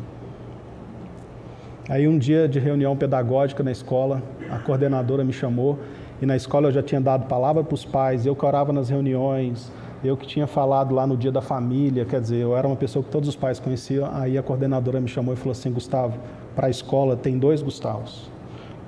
[1.88, 5.80] Aí um dia de reunião pedagógica na escola, a coordenadora me chamou
[6.22, 8.90] e na escola eu já tinha dado palavra para os pais, eu que orava nas
[8.90, 9.72] reuniões,
[10.04, 13.02] eu que tinha falado lá no dia da família, quer dizer, eu era uma pessoa
[13.02, 14.10] que todos os pais conheciam.
[14.12, 16.20] Aí a coordenadora me chamou e falou assim: Gustavo,
[16.54, 18.30] para a escola tem dois Gustavos.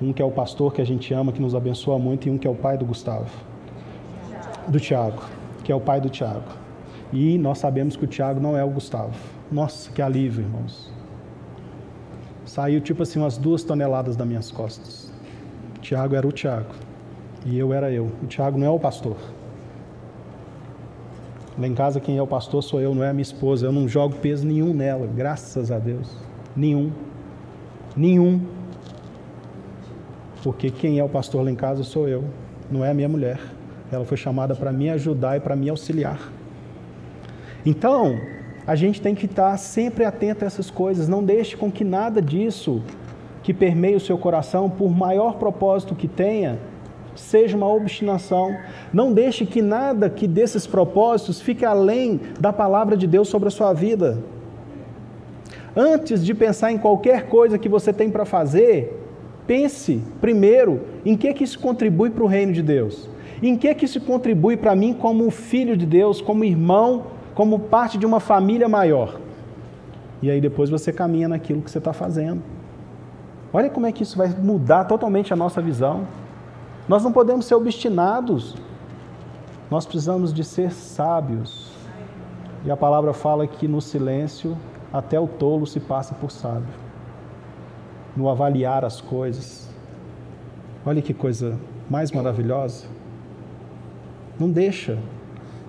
[0.02, 2.36] Um que é o pastor que a gente ama, que nos abençoa muito, e um
[2.36, 3.49] que é o pai do Gustavo
[4.70, 5.22] do Tiago,
[5.64, 6.44] que é o pai do Tiago.
[7.12, 9.14] E nós sabemos que o Tiago não é o Gustavo.
[9.50, 10.90] Nossa, que alívio, irmãos.
[12.44, 15.12] Saiu tipo assim umas duas toneladas das minhas costas.
[15.76, 16.72] O Tiago era o Tiago
[17.44, 18.10] e eu era eu.
[18.22, 19.16] O Tiago não é o pastor.
[21.58, 23.66] Lá em casa quem é o pastor sou eu, não é a minha esposa.
[23.66, 26.16] Eu não jogo peso nenhum nela, graças a Deus.
[26.56, 26.92] Nenhum.
[27.96, 28.40] Nenhum.
[30.42, 32.24] Porque quem é o pastor lá em casa sou eu,
[32.70, 33.38] não é a minha mulher.
[33.92, 36.20] Ela foi chamada para me ajudar e para me auxiliar.
[37.66, 38.18] Então,
[38.66, 41.08] a gente tem que estar sempre atento a essas coisas.
[41.08, 42.82] Não deixe com que nada disso
[43.42, 46.58] que permeie o seu coração, por maior propósito que tenha,
[47.16, 48.56] seja uma obstinação.
[48.92, 53.50] Não deixe que nada que desses propósitos fique além da palavra de Deus sobre a
[53.50, 54.18] sua vida.
[55.74, 59.04] Antes de pensar em qualquer coisa que você tem para fazer,
[59.48, 63.09] pense primeiro em que, que isso contribui para o reino de Deus.
[63.42, 67.96] Em que que isso contribui para mim como filho de Deus, como irmão, como parte
[67.96, 69.18] de uma família maior?
[70.22, 72.42] E aí depois você caminha naquilo que você está fazendo.
[73.52, 76.06] Olha como é que isso vai mudar totalmente a nossa visão.
[76.86, 78.54] Nós não podemos ser obstinados.
[79.70, 81.72] Nós precisamos de ser sábios.
[82.64, 84.56] E a palavra fala que no silêncio
[84.92, 86.74] até o tolo se passa por sábio.
[88.14, 89.70] No avaliar as coisas.
[90.84, 92.99] Olha que coisa mais maravilhosa.
[94.40, 94.98] Não deixa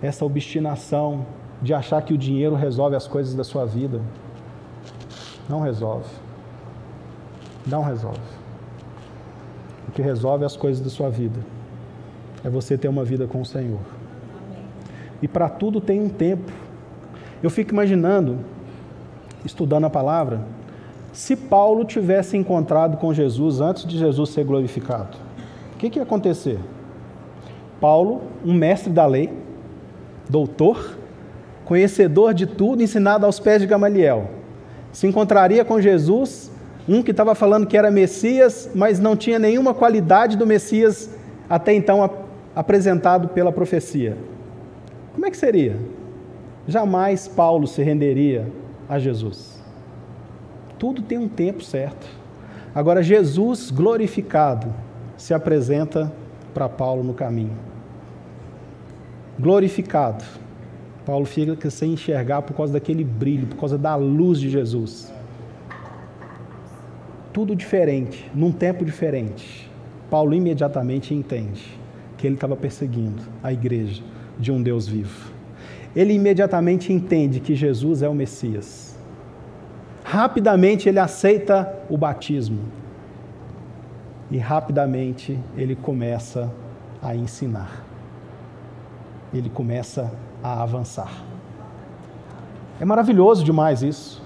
[0.01, 1.25] essa obstinação
[1.61, 4.01] de achar que o dinheiro resolve as coisas da sua vida.
[5.49, 6.09] Não resolve.
[7.67, 8.21] Não resolve.
[9.89, 11.39] O que resolve as coisas da sua vida
[12.43, 13.81] é você ter uma vida com o Senhor.
[15.21, 16.49] E para tudo tem um tempo.
[17.43, 18.39] Eu fico imaginando
[19.45, 20.41] estudando a palavra,
[21.11, 25.17] se Paulo tivesse encontrado com Jesus antes de Jesus ser glorificado,
[25.73, 26.59] o que, que ia acontecer?
[27.81, 29.29] Paulo, um mestre da lei,
[30.29, 30.97] doutor,
[31.65, 34.29] conhecedor de tudo, ensinado aos pés de Gamaliel,
[34.91, 36.51] se encontraria com Jesus,
[36.87, 41.09] um que estava falando que era Messias, mas não tinha nenhuma qualidade do Messias
[41.49, 42.07] até então
[42.55, 44.15] apresentado pela profecia.
[45.13, 45.75] Como é que seria?
[46.67, 48.47] Jamais Paulo se renderia
[48.87, 49.59] a Jesus.
[50.77, 52.07] Tudo tem um tempo certo.
[52.73, 54.73] Agora, Jesus glorificado
[55.17, 56.11] se apresenta
[56.53, 57.70] para Paulo no caminho.
[59.41, 60.23] Glorificado.
[61.03, 65.11] Paulo fica sem enxergar por causa daquele brilho, por causa da luz de Jesus.
[67.33, 69.67] Tudo diferente, num tempo diferente.
[70.11, 71.63] Paulo imediatamente entende
[72.17, 74.03] que ele estava perseguindo a igreja
[74.37, 75.31] de um Deus vivo.
[75.95, 78.95] Ele imediatamente entende que Jesus é o Messias.
[80.03, 82.59] Rapidamente ele aceita o batismo.
[84.29, 86.47] E rapidamente ele começa
[87.01, 87.80] a ensinar.
[89.33, 90.11] Ele começa
[90.43, 91.11] a avançar.
[92.79, 94.21] É maravilhoso demais isso.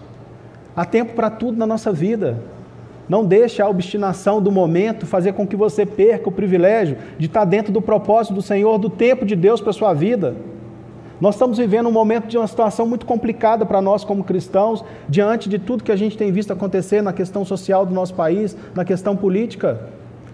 [0.75, 2.37] Há tempo para tudo na nossa vida.
[3.07, 7.45] Não deixe a obstinação do momento fazer com que você perca o privilégio de estar
[7.45, 10.35] dentro do propósito do Senhor, do tempo de Deus para a sua vida.
[11.21, 15.47] Nós estamos vivendo um momento de uma situação muito complicada para nós como cristãos, diante
[15.47, 18.83] de tudo que a gente tem visto acontecer na questão social do nosso país, na
[18.83, 19.79] questão política.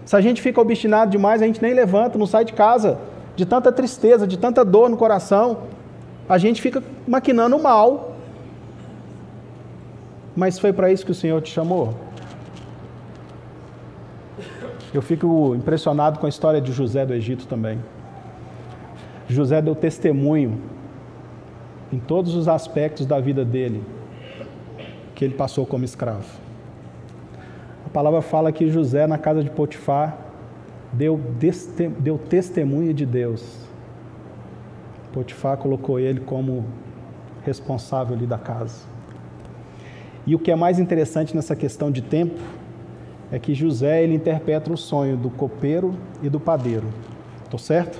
[0.04, 2.98] Se a gente fica obstinado demais, a gente nem levanta, não sai de casa,
[3.34, 5.64] de tanta tristeza, de tanta dor no coração.
[6.28, 8.16] A gente fica maquinando mal.
[10.34, 11.94] Mas foi para isso que o Senhor te chamou?
[14.92, 17.78] Eu fico impressionado com a história de José do Egito também.
[19.28, 20.60] José deu testemunho
[21.92, 23.82] em todos os aspectos da vida dele
[25.14, 26.24] que ele passou como escravo.
[27.86, 30.16] A palavra fala que José, na casa de Potifar,
[30.92, 31.20] deu,
[31.98, 33.42] deu testemunho de Deus.
[35.12, 36.64] Potifar colocou ele como
[37.44, 38.86] responsável ali da casa.
[40.26, 42.40] E o que é mais interessante nessa questão de tempo
[43.30, 46.86] é que José ele interpreta o sonho do copeiro e do padeiro.
[47.44, 47.98] Estou certo?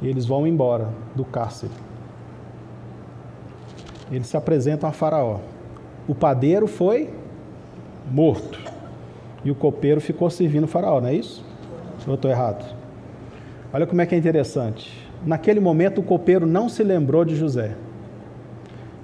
[0.00, 1.72] E eles vão embora do cárcere.
[4.10, 5.40] Eles se apresentam a Faraó.
[6.06, 7.10] O padeiro foi
[8.10, 8.69] morto.
[9.44, 11.44] E o copeiro ficou servindo o Faraó, não é isso?
[12.06, 12.64] Ou eu estou errado?
[13.72, 15.08] Olha como é que é interessante.
[15.24, 17.76] Naquele momento o copeiro não se lembrou de José.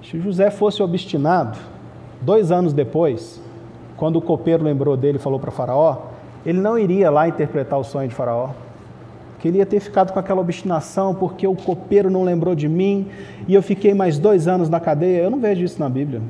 [0.02, 1.58] Se José fosse obstinado,
[2.20, 3.40] dois anos depois,
[3.96, 6.02] quando o copeiro lembrou dele e falou para Faraó,
[6.44, 8.50] ele não iria lá interpretar o sonho de Faraó.
[9.38, 13.08] Que ele ia ter ficado com aquela obstinação porque o copeiro não lembrou de mim
[13.46, 15.22] e eu fiquei mais dois anos na cadeia.
[15.22, 16.22] Eu não vejo isso na Bíblia.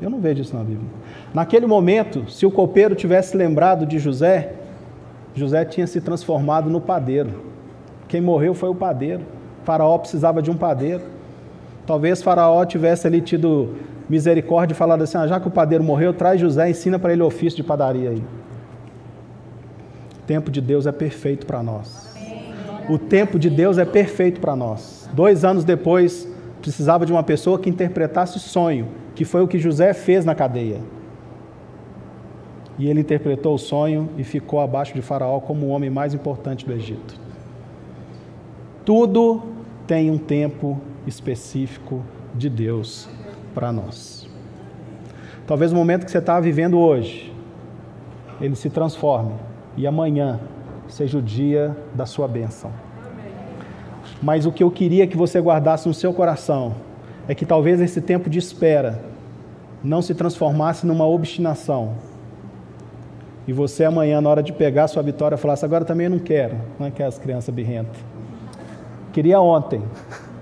[0.00, 0.88] Eu não vejo isso na Bíblia.
[1.34, 4.52] Naquele momento, se o copeiro tivesse lembrado de José,
[5.34, 7.42] José tinha se transformado no padeiro.
[8.06, 9.22] Quem morreu foi o padeiro.
[9.64, 11.02] faraó precisava de um padeiro.
[11.86, 13.74] Talvez Faraó tivesse ali tido
[14.08, 17.22] misericórdia e falado assim: ah, já que o padeiro morreu, traz José, ensina para ele
[17.22, 18.22] o ofício de padaria aí.
[20.18, 22.14] O tempo de Deus é perfeito para nós.
[22.88, 25.08] O tempo de Deus é perfeito para nós.
[25.12, 26.28] Dois anos depois,
[26.62, 30.80] precisava de uma pessoa que interpretasse sonho, que foi o que José fez na cadeia.
[32.78, 36.66] E ele interpretou o sonho e ficou abaixo de Faraó como o homem mais importante
[36.66, 37.20] do Egito.
[38.84, 39.42] Tudo
[39.86, 42.02] tem um tempo específico
[42.34, 43.08] de Deus
[43.54, 44.28] para nós.
[45.46, 47.32] Talvez o momento que você está vivendo hoje,
[48.40, 49.34] ele se transforme
[49.76, 50.40] e amanhã
[50.88, 52.70] seja o dia da sua bênção.
[54.22, 56.74] Mas o que eu queria que você guardasse no seu coração
[57.28, 59.02] é que talvez esse tempo de espera
[59.82, 61.94] não se transformasse numa obstinação.
[63.46, 66.56] E você amanhã, na hora de pegar sua vitória, falasse: Agora também eu não quero.
[66.78, 67.96] Não é que as crianças birrentas.
[69.12, 69.82] Queria ontem.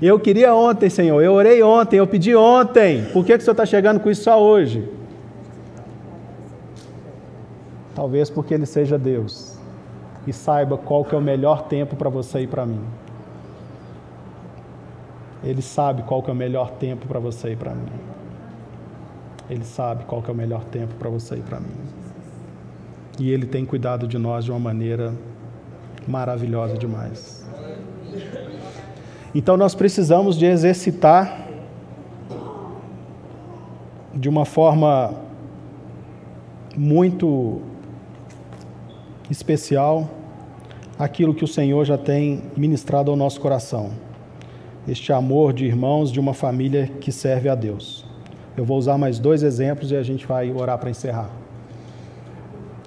[0.00, 1.22] Eu queria ontem, Senhor.
[1.22, 3.04] Eu orei ontem, eu pedi ontem.
[3.12, 4.90] Por que, que o Senhor está chegando com isso só hoje?
[7.94, 9.56] Talvez porque Ele seja Deus
[10.26, 12.80] e saiba qual que é o melhor tempo para você e para mim.
[15.44, 17.86] Ele sabe qual que é o melhor tempo para você e para mim.
[19.48, 22.01] Ele sabe qual que é o melhor tempo para você e para mim.
[23.22, 25.14] E Ele tem cuidado de nós de uma maneira
[26.08, 27.48] maravilhosa demais.
[29.32, 31.46] Então nós precisamos de exercitar
[34.12, 35.14] de uma forma
[36.76, 37.60] muito
[39.30, 40.10] especial
[40.98, 43.92] aquilo que o Senhor já tem ministrado ao nosso coração.
[44.88, 48.04] este amor de irmãos de uma família que serve a Deus.
[48.56, 51.41] Eu vou usar mais dois exemplos e a gente vai orar para encerrar.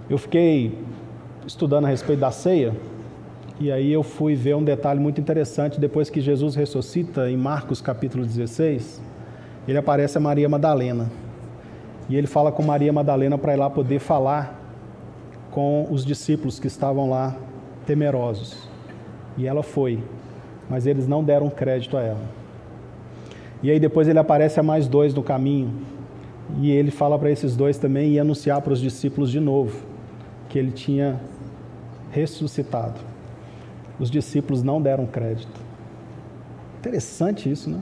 [0.07, 0.77] Eu fiquei
[1.47, 2.75] estudando a respeito da ceia
[3.59, 7.81] e aí eu fui ver um detalhe muito interessante depois que Jesus ressuscita em Marcos
[7.81, 9.01] capítulo 16,
[9.67, 11.09] ele aparece a Maria Madalena.
[12.07, 14.61] E ele fala com Maria Madalena para ir lá poder falar
[15.49, 17.35] com os discípulos que estavam lá
[17.87, 18.69] temerosos.
[19.35, 20.03] E ela foi,
[20.69, 22.25] mas eles não deram crédito a ela.
[23.63, 25.73] E aí depois ele aparece a mais dois no caminho,
[26.59, 29.94] e ele fala para esses dois também e anunciar para os discípulos de novo
[30.55, 31.19] que ele tinha
[32.11, 33.01] ressuscitado.
[33.99, 35.59] Os discípulos não deram crédito.
[36.79, 37.81] Interessante isso, né?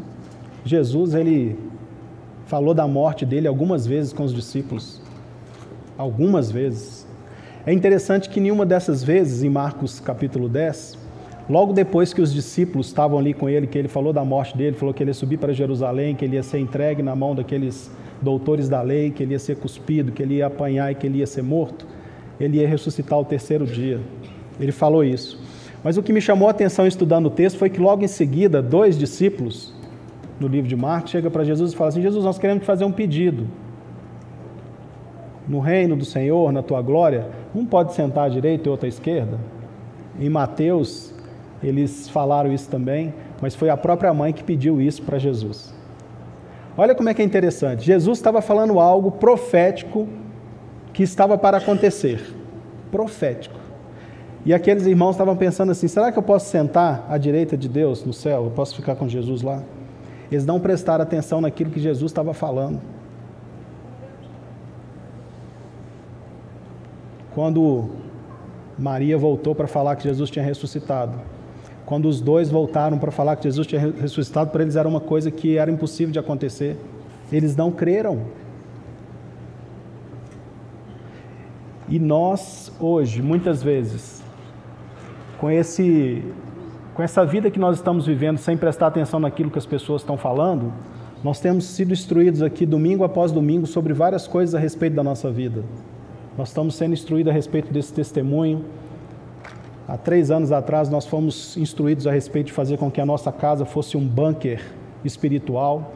[0.66, 1.56] Jesus, ele
[2.48, 5.00] falou da morte dele algumas vezes com os discípulos.
[5.96, 7.06] Algumas vezes.
[7.64, 10.98] É interessante que nenhuma dessas vezes, em Marcos capítulo 10,
[11.48, 14.76] logo depois que os discípulos estavam ali com ele, que ele falou da morte dele,
[14.76, 17.92] falou que ele ia subir para Jerusalém, que ele ia ser entregue na mão daqueles
[18.20, 21.20] doutores da lei, que ele ia ser cuspido, que ele ia apanhar e que ele
[21.20, 21.86] ia ser morto,
[22.40, 24.00] ele ia ressuscitar o terceiro dia.
[24.60, 25.40] Ele falou isso.
[25.84, 28.62] Mas o que me chamou a atenção estudando o texto foi que logo em seguida,
[28.62, 29.74] dois discípulos,
[30.40, 32.92] no livro de Marcos, chega para Jesus e fala assim: Jesus, nós queremos fazer um
[32.92, 33.48] pedido.
[35.48, 38.90] No reino do Senhor, na tua glória, um pode sentar à direita e outro à
[38.90, 39.38] esquerda.
[40.18, 41.14] Em Mateus,
[41.62, 45.74] eles falaram isso também, mas foi a própria mãe que pediu isso para Jesus.
[46.78, 47.86] Olha como é que é interessante.
[47.86, 50.08] Jesus estava falando algo profético
[50.94, 52.22] que estava para acontecer.
[52.92, 53.60] Profético.
[54.46, 58.06] E aqueles irmãos estavam pensando assim: será que eu posso sentar à direita de Deus
[58.06, 58.46] no céu?
[58.46, 59.64] Eu posso ficar com Jesus lá?
[60.32, 62.82] Eles não prestaram atenção naquilo que Jesus estava falando.
[67.34, 67.90] Quando
[68.78, 71.20] Maria voltou para falar que Jesus tinha ressuscitado,
[71.86, 75.30] quando os dois voltaram para falar que Jesus tinha ressuscitado, para eles era uma coisa
[75.32, 76.78] que era impossível de acontecer.
[77.32, 78.22] Eles não creram.
[81.94, 84.24] E nós, hoje, muitas vezes,
[85.38, 86.24] com, esse,
[86.96, 90.18] com essa vida que nós estamos vivendo, sem prestar atenção naquilo que as pessoas estão
[90.18, 90.74] falando,
[91.24, 95.30] nós temos sido instruídos aqui domingo após domingo sobre várias coisas a respeito da nossa
[95.30, 95.64] vida.
[96.36, 98.66] Nós estamos sendo instruídos a respeito desse testemunho,
[99.88, 103.32] Há três anos atrás, nós fomos instruídos a respeito de fazer com que a nossa
[103.32, 104.64] casa fosse um bunker
[105.06, 105.94] espiritual,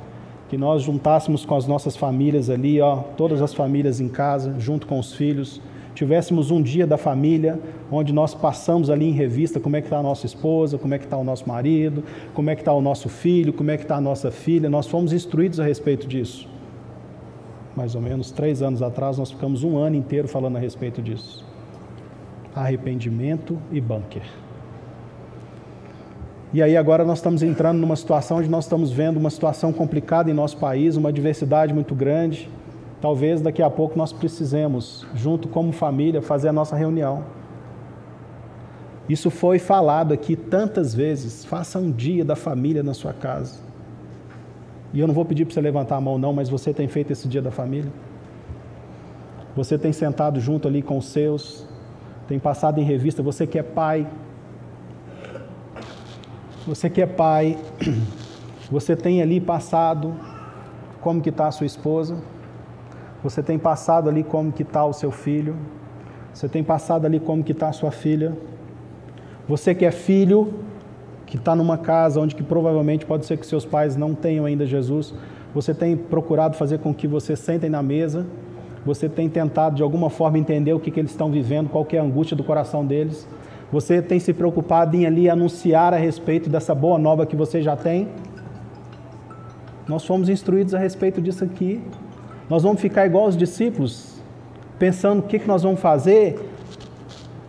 [0.48, 4.86] que nós juntássemos com as nossas famílias ali, ó, todas as famílias em casa, junto
[4.86, 5.60] com os filhos,
[5.98, 7.60] tivéssemos um dia da família,
[7.92, 10.98] onde nós passamos ali em revista como é que está a nossa esposa, como é
[10.98, 13.84] que está o nosso marido, como é que está o nosso filho, como é que
[13.84, 14.70] está a nossa filha.
[14.70, 16.48] Nós fomos instruídos a respeito disso.
[17.76, 21.46] Mais ou menos três anos atrás, nós ficamos um ano inteiro falando a respeito disso
[22.58, 24.24] arrependimento e bunker.
[26.54, 30.32] E aí agora nós estamos entrando numa situação onde nós estamos vendo uma situação complicada
[30.32, 32.50] em nosso país, uma diversidade muito grande.
[33.00, 37.24] Talvez daqui a pouco nós precisemos, junto como família, fazer a nossa reunião.
[39.08, 41.46] Isso foi falado aqui tantas vezes.
[41.46, 43.60] Faça um dia da família na sua casa.
[44.94, 47.12] E eu não vou pedir para você levantar a mão, não, mas você tem feito
[47.12, 47.92] esse dia da família?
[49.56, 51.68] Você tem sentado junto ali com os seus,
[52.28, 54.08] tem passado em revista, você que é pai,
[56.66, 57.58] você que é pai,
[58.72, 60.14] você tem ali passado
[61.02, 62.18] como que está a sua esposa,
[63.30, 65.56] você tem passado ali como que está o seu filho,
[66.34, 68.38] você tem passado ali como que está a sua filha,
[69.48, 70.54] você que é filho,
[71.26, 74.66] que está numa casa onde que provavelmente pode ser que seus pais não tenham ainda
[74.66, 75.14] Jesus,
[75.54, 78.26] você tem procurado fazer com que você sentem na mesa
[78.88, 81.98] você tem tentado de alguma forma entender o que, que eles estão vivendo, qual é
[81.98, 83.28] a angústia do coração deles?
[83.70, 87.76] Você tem se preocupado em ali anunciar a respeito dessa boa nova que você já
[87.76, 88.08] tem?
[89.90, 91.82] Nós fomos instruídos a respeito disso aqui.
[92.50, 94.22] Nós vamos ficar igual os discípulos,
[94.80, 96.40] pensando o que, que nós vamos fazer,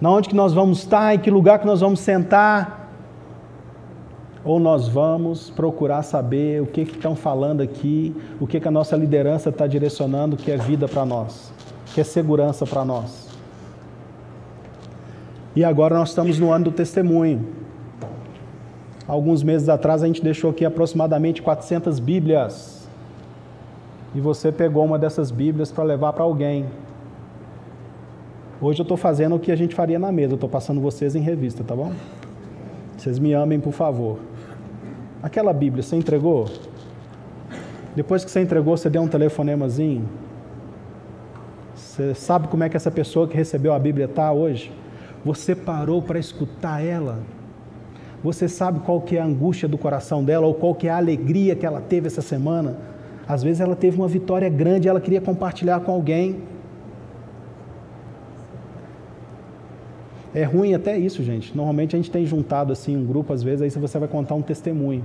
[0.01, 2.79] na onde que nós vamos estar, em que lugar que nós vamos sentar
[4.45, 8.97] ou nós vamos procurar saber o que estão falando aqui, o que, que a nossa
[8.97, 11.53] liderança está direcionando, que é vida para nós,
[11.95, 13.29] que é segurança para nós.
[15.55, 17.47] E agora nós estamos no ano do testemunho.
[19.07, 22.78] Alguns meses atrás a gente deixou aqui aproximadamente 400 Bíblias.
[24.19, 26.67] E você pegou uma dessas Bíblias para levar para alguém.
[28.61, 31.15] Hoje eu estou fazendo o que a gente faria na mesa, eu estou passando vocês
[31.15, 31.93] em revista, tá bom?
[32.97, 34.19] Vocês me amem, por favor.
[35.23, 36.47] Aquela Bíblia, você entregou?
[37.95, 40.09] Depois que você entregou, você deu um telefonemazinho?
[41.77, 44.73] Você sabe como é que essa pessoa que recebeu a Bíblia está hoje?
[45.25, 47.21] Você parou para escutar ela?
[48.25, 50.97] Você sabe qual que é a angústia do coração dela ou qual que é a
[50.97, 52.88] alegria que ela teve essa semana?
[53.29, 56.37] Às vezes ela teve uma vitória grande, ela queria compartilhar com alguém.
[60.35, 61.55] É ruim até isso, gente.
[61.55, 64.43] Normalmente a gente tem juntado assim um grupo às vezes, aí você vai contar um
[64.43, 65.05] testemunho.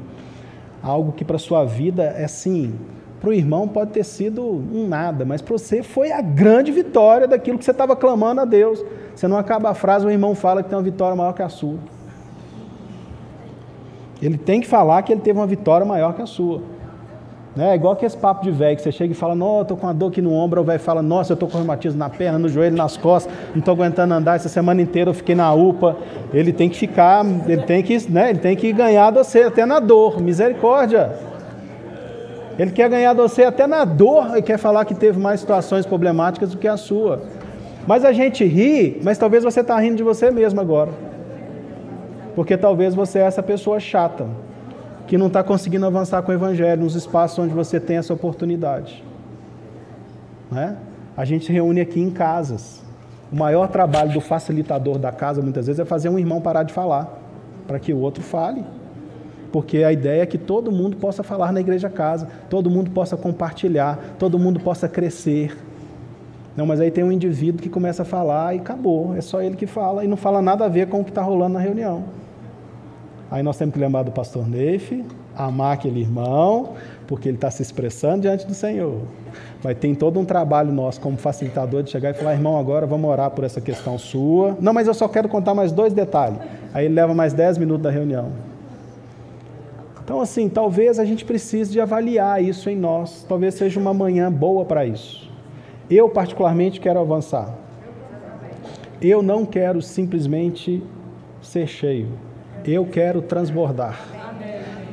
[0.82, 2.74] Algo que para sua vida é assim,
[3.20, 7.28] para o irmão pode ter sido um nada, mas para você foi a grande vitória
[7.28, 8.84] daquilo que você estava clamando a Deus.
[9.16, 11.50] Você não acaba a frase, o irmão fala que tem uma vitória maior que a
[11.50, 11.78] sua.
[14.22, 16.62] Ele tem que falar que ele teve uma vitória maior que a sua.
[17.56, 17.72] Né?
[17.72, 19.76] É igual que esse papo de velho, que você chega e fala, não, eu tô
[19.76, 22.10] com uma dor aqui no ombro, o velho fala, nossa, eu tô com reumatismo na
[22.10, 25.54] perna, no joelho, nas costas, não estou aguentando andar, essa semana inteira eu fiquei na
[25.54, 25.96] UPA.
[26.34, 29.80] Ele tem que ficar, ele tem que, né, ele tem que ganhar você até na
[29.80, 31.12] dor, misericórdia.
[32.58, 36.52] Ele quer ganhar você até na dor e quer falar que teve mais situações problemáticas
[36.52, 37.22] do que a sua.
[37.86, 40.92] Mas a gente ri, mas talvez você está rindo de você mesmo agora.
[42.36, 44.28] Porque talvez você é essa pessoa chata,
[45.08, 49.04] que não está conseguindo avançar com o Evangelho nos espaços onde você tem essa oportunidade.
[50.52, 50.78] Né?
[51.16, 52.82] A gente se reúne aqui em casas.
[53.32, 56.74] O maior trabalho do facilitador da casa, muitas vezes, é fazer um irmão parar de
[56.74, 57.20] falar,
[57.68, 58.64] para que o outro fale.
[59.52, 63.18] Porque a ideia é que todo mundo possa falar na igreja casa, todo mundo possa
[63.18, 65.56] compartilhar, todo mundo possa crescer.
[66.56, 69.56] Não, mas aí tem um indivíduo que começa a falar e acabou, é só ele
[69.56, 72.04] que fala e não fala nada a ver com o que está rolando na reunião.
[73.34, 75.04] Aí nós temos que lembrar do pastor Neif,
[75.36, 76.76] amar aquele irmão,
[77.08, 79.02] porque ele está se expressando diante do Senhor.
[79.64, 83.10] Mas tem todo um trabalho nosso como facilitador de chegar e falar, irmão, agora vamos
[83.10, 84.56] orar por essa questão sua.
[84.62, 86.38] Não, mas eu só quero contar mais dois detalhes.
[86.76, 88.34] Aí ele leva mais dez minutos da reunião.
[90.04, 93.26] Então, assim, talvez a gente precise de avaliar isso em nós.
[93.28, 95.28] Talvez seja uma manhã boa para isso.
[95.90, 97.52] Eu, particularmente, quero avançar.
[99.02, 100.84] Eu não quero simplesmente
[101.42, 102.10] ser cheio
[102.72, 104.00] eu quero transbordar.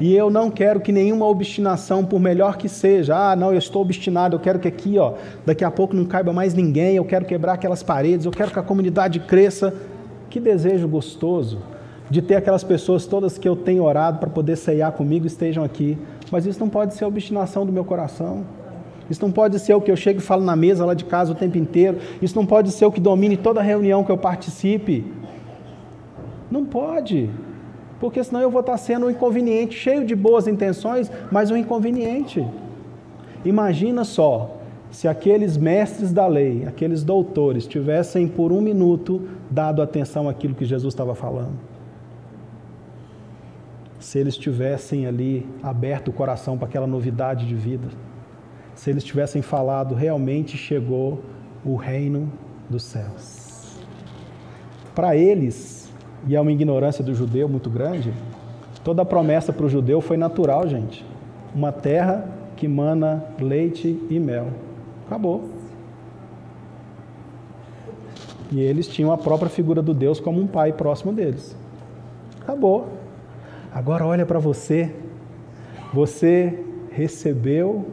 [0.01, 3.83] E eu não quero que nenhuma obstinação, por melhor que seja, ah, não, eu estou
[3.83, 5.13] obstinado, eu quero que aqui, ó,
[5.45, 8.59] daqui a pouco não caiba mais ninguém, eu quero quebrar aquelas paredes, eu quero que
[8.59, 9.75] a comunidade cresça.
[10.31, 11.59] Que desejo gostoso
[12.09, 15.99] de ter aquelas pessoas todas que eu tenho orado para poder ceiar comigo estejam aqui.
[16.31, 18.45] Mas isso não pode ser a obstinação do meu coração.
[19.11, 21.33] Isso não pode ser o que eu chego e falo na mesa lá de casa
[21.33, 21.99] o tempo inteiro.
[22.23, 25.05] Isso não pode ser o que domine toda reunião que eu participe.
[26.51, 27.29] Não pode
[28.01, 32.45] porque senão eu vou estar sendo um inconveniente, cheio de boas intenções, mas um inconveniente.
[33.45, 34.57] Imagina só,
[34.91, 40.65] se aqueles mestres da lei, aqueles doutores, tivessem por um minuto dado atenção àquilo que
[40.65, 41.53] Jesus estava falando.
[43.99, 47.89] Se eles tivessem ali aberto o coração para aquela novidade de vida.
[48.75, 51.21] Se eles tivessem falado, realmente chegou
[51.63, 52.33] o reino
[52.69, 53.79] dos céus.
[54.95, 55.80] Para eles,
[56.27, 58.13] e é uma ignorância do judeu muito grande,
[58.85, 61.05] toda a promessa para o judeu foi natural, gente.
[61.55, 64.49] Uma terra que mana leite e mel.
[65.07, 65.49] Acabou.
[68.53, 71.57] E eles tinham a própria figura do Deus como um pai próximo deles.
[72.41, 72.89] Acabou.
[73.73, 74.93] Agora olha para você.
[75.93, 76.59] Você
[76.91, 77.87] recebeu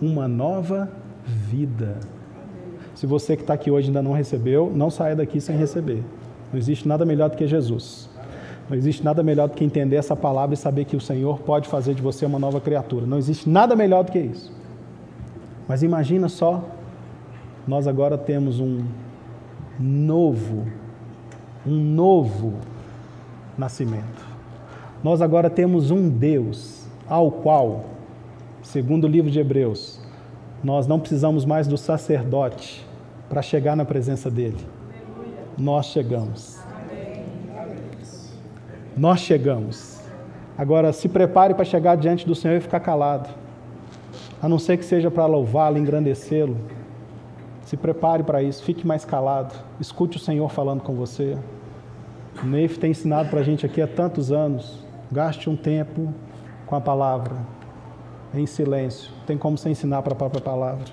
[0.00, 0.90] uma nova
[1.24, 1.96] vida.
[2.94, 6.02] Se você que está aqui hoje ainda não recebeu, não saia daqui sem receber.
[6.52, 8.08] Não existe nada melhor do que Jesus.
[8.68, 11.68] Não existe nada melhor do que entender essa palavra e saber que o Senhor pode
[11.68, 13.06] fazer de você uma nova criatura.
[13.06, 14.52] Não existe nada melhor do que isso.
[15.66, 16.62] Mas imagina só,
[17.66, 18.84] nós agora temos um
[19.78, 20.66] novo,
[21.66, 22.54] um novo
[23.56, 24.26] nascimento.
[25.02, 27.86] Nós agora temos um Deus ao qual,
[28.62, 30.00] segundo o livro de Hebreus,
[30.62, 32.86] nós não precisamos mais do sacerdote
[33.28, 34.58] para chegar na presença dele
[35.58, 36.56] nós chegamos.
[38.96, 40.00] Nós chegamos.
[40.56, 43.28] Agora, se prepare para chegar diante do Senhor e ficar calado.
[44.40, 46.56] A não ser que seja para louvá-lo, engrandecê-lo.
[47.62, 49.54] Se prepare para isso, fique mais calado.
[49.80, 51.36] Escute o Senhor falando com você.
[52.42, 54.84] O Neif tem ensinado para a gente aqui há tantos anos.
[55.10, 56.12] Gaste um tempo
[56.66, 57.36] com a palavra,
[58.32, 59.10] em silêncio.
[59.26, 60.84] Tem como você ensinar para a própria palavra.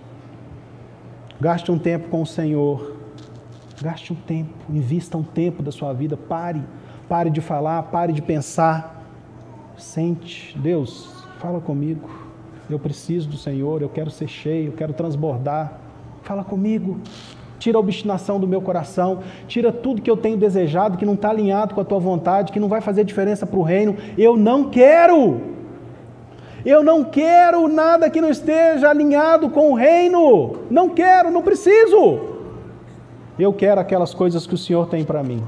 [1.40, 2.95] Gaste um tempo com o Senhor
[3.82, 6.62] Gaste um tempo, invista um tempo da sua vida, pare,
[7.10, 9.04] pare de falar, pare de pensar.
[9.78, 12.10] Sente, Deus, fala comigo.
[12.70, 15.74] Eu preciso do Senhor, eu quero ser cheio, eu quero transbordar.
[16.24, 17.00] Fala comigo.
[17.60, 21.30] Tira a obstinação do meu coração, tira tudo que eu tenho desejado, que não está
[21.30, 23.96] alinhado com a tua vontade, que não vai fazer diferença para o reino.
[24.18, 25.42] Eu não quero.
[26.66, 30.58] Eu não quero nada que não esteja alinhado com o reino.
[30.70, 32.35] Não quero, não preciso.
[33.38, 35.44] Eu quero aquelas coisas que o Senhor tem para mim.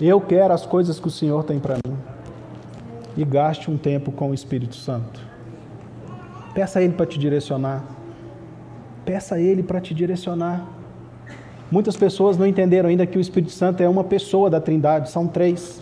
[0.00, 1.96] Eu quero as coisas que o Senhor tem para mim.
[3.16, 5.20] E gaste um tempo com o Espírito Santo.
[6.52, 7.84] Peça a Ele para te direcionar.
[9.04, 10.66] Peça a Ele para te direcionar.
[11.70, 15.26] Muitas pessoas não entenderam ainda que o Espírito Santo é uma pessoa da Trindade, são
[15.26, 15.80] três.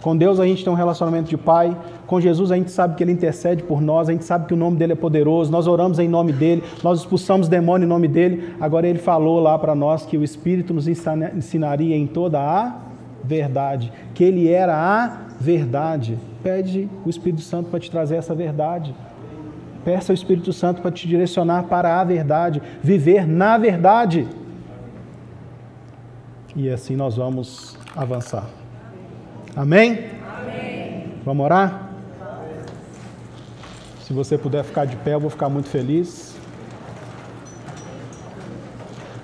[0.00, 1.76] Com Deus a gente tem um relacionamento de pai,
[2.06, 4.56] com Jesus a gente sabe que ele intercede por nós, a gente sabe que o
[4.56, 8.54] nome dele é poderoso, nós oramos em nome dele, nós expulsamos demônio em nome dele.
[8.60, 12.76] Agora ele falou lá para nós que o Espírito nos ensinaria em toda a
[13.24, 16.16] verdade, que ele era a verdade.
[16.42, 18.94] Pede o Espírito Santo para te trazer essa verdade.
[19.84, 24.26] Peça ao Espírito Santo para te direcionar para a verdade, viver na verdade.
[26.54, 28.46] E assim nós vamos avançar.
[29.54, 29.98] Amém?
[30.40, 31.04] Amém.
[31.24, 31.85] Vamos orar?
[34.06, 36.36] Se você puder ficar de pé, eu vou ficar muito feliz.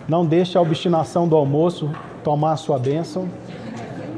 [0.09, 1.89] Não deixe a obstinação do almoço
[2.25, 3.29] tomar a sua bênção.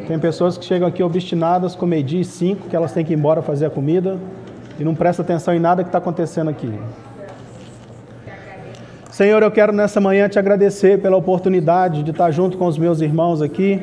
[0.08, 3.16] Tem pessoas que chegam aqui obstinadas com meio-dia e cinco, que elas têm que ir
[3.16, 4.18] embora fazer a comida
[4.78, 6.72] e não presta atenção em nada que está acontecendo aqui.
[9.10, 13.02] Senhor, eu quero nessa manhã te agradecer pela oportunidade de estar junto com os meus
[13.02, 13.78] irmãos aqui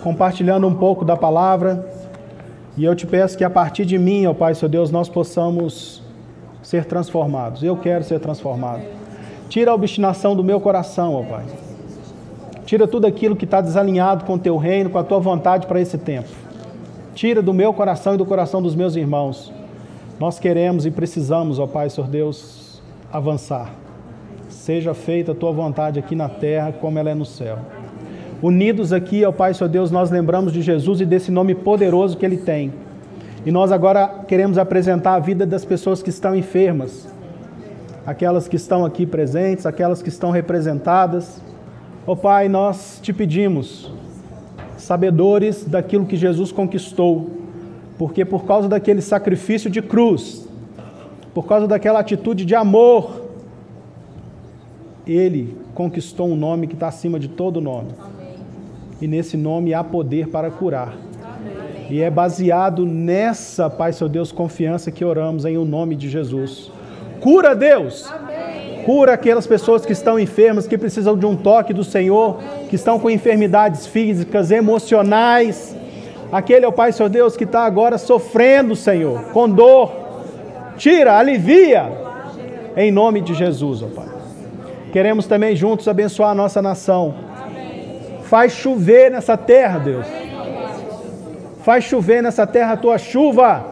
[0.00, 1.89] compartilhando um pouco da palavra.
[2.76, 6.02] E eu te peço que a partir de mim, ó Pai, seu Deus, nós possamos
[6.62, 7.62] ser transformados.
[7.62, 8.82] Eu quero ser transformado.
[9.48, 11.44] Tira a obstinação do meu coração, ó Pai.
[12.64, 15.80] Tira tudo aquilo que está desalinhado com o teu reino, com a tua vontade para
[15.80, 16.28] esse tempo.
[17.14, 19.52] Tira do meu coração e do coração dos meus irmãos.
[20.20, 22.80] Nós queremos e precisamos, ó Pai, Senhor Deus,
[23.12, 23.72] avançar.
[24.48, 27.58] Seja feita a tua vontade aqui na terra como ela é no céu.
[28.42, 32.24] Unidos aqui, ó Pai, Senhor Deus, nós lembramos de Jesus e desse nome poderoso que
[32.24, 32.72] Ele tem.
[33.44, 37.06] E nós agora queremos apresentar a vida das pessoas que estão enfermas,
[38.06, 41.42] aquelas que estão aqui presentes, aquelas que estão representadas.
[42.06, 43.92] Ó Pai, nós te pedimos,
[44.78, 47.30] sabedores daquilo que Jesus conquistou,
[47.98, 50.48] porque por causa daquele sacrifício de cruz,
[51.34, 53.20] por causa daquela atitude de amor,
[55.06, 57.88] Ele conquistou um nome que está acima de todo nome
[59.00, 60.94] e nesse nome há poder para curar.
[61.22, 61.86] Amém.
[61.88, 66.70] E é baseado nessa, Pai, seu Deus, confiança que oramos em o nome de Jesus.
[67.20, 68.10] Cura, Deus!
[68.10, 68.82] Amém.
[68.84, 72.38] Cura aquelas pessoas que estão enfermas, que precisam de um toque do Senhor,
[72.68, 75.76] que estão com enfermidades físicas, emocionais.
[76.32, 79.92] Aquele é o Pai, seu Deus, que está agora sofrendo, Senhor, com dor.
[80.76, 81.90] Tira, alivia,
[82.76, 84.08] em nome de Jesus, ó Pai.
[84.92, 87.29] Queremos também juntos abençoar a nossa nação
[88.30, 90.06] Faz chover nessa terra, Deus.
[91.64, 93.66] Faz chover nessa terra a tua chuva.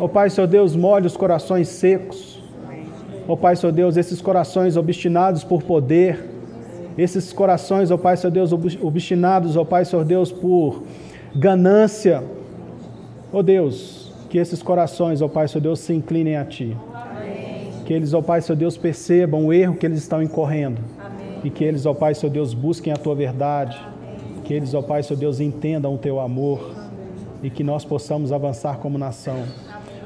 [0.00, 2.42] Ó oh, Pai, Senhor Deus, molhe os corações secos.
[3.28, 6.18] Ó oh, Pai, Senhor Deus, esses corações obstinados por poder.
[6.96, 10.84] Esses corações, ó oh, Pai, Senhor Deus, obstinados, ó Pai, Senhor Deus, por
[11.36, 12.24] ganância.
[13.30, 16.74] Ó Deus, que esses corações, ó Pai, Senhor Deus, se inclinem a Ti.
[17.84, 20.80] Que eles, ó Pai, Senhor Deus, percebam o erro que eles estão incorrendo
[21.44, 23.78] e que eles, ó Pai, seu Deus, busquem a tua verdade,
[24.44, 26.74] que eles, ó Pai, seu Deus, entendam o teu amor
[27.42, 29.44] e que nós possamos avançar como nação.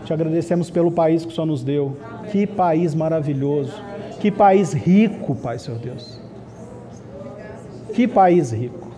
[0.05, 1.97] Te agradecemos pelo país que o Senhor nos deu.
[2.31, 3.73] Que país maravilhoso.
[4.21, 6.21] Que país rico, Pai, Senhor Deus.
[7.95, 8.91] Que país rico.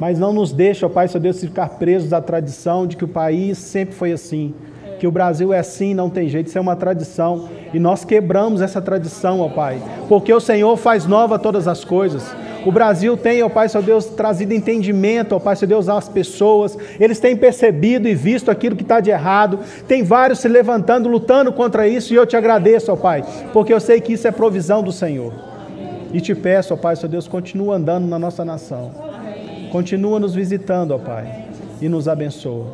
[0.00, 3.08] Mas não nos deixa, ó Pai, Senhor Deus, ficar presos à tradição de que o
[3.08, 4.54] país sempre foi assim.
[4.98, 7.48] Que o Brasil é assim, não tem jeito, isso é uma tradição.
[7.74, 12.24] E nós quebramos essa tradição, ó Pai, porque o Senhor faz nova todas as coisas.
[12.64, 16.78] O Brasil tem, ó Pai, seu Deus, trazido entendimento, ó Pai, seu Deus, às pessoas.
[17.00, 19.58] Eles têm percebido e visto aquilo que está de errado.
[19.88, 22.14] Tem vários se levantando, lutando contra isso.
[22.14, 25.32] E eu te agradeço, ó Pai, porque eu sei que isso é provisão do Senhor.
[26.12, 28.92] E te peço, ó Pai, seu Deus, continua andando na nossa nação.
[29.72, 31.46] Continua nos visitando, ó Pai,
[31.82, 32.66] e nos abençoa.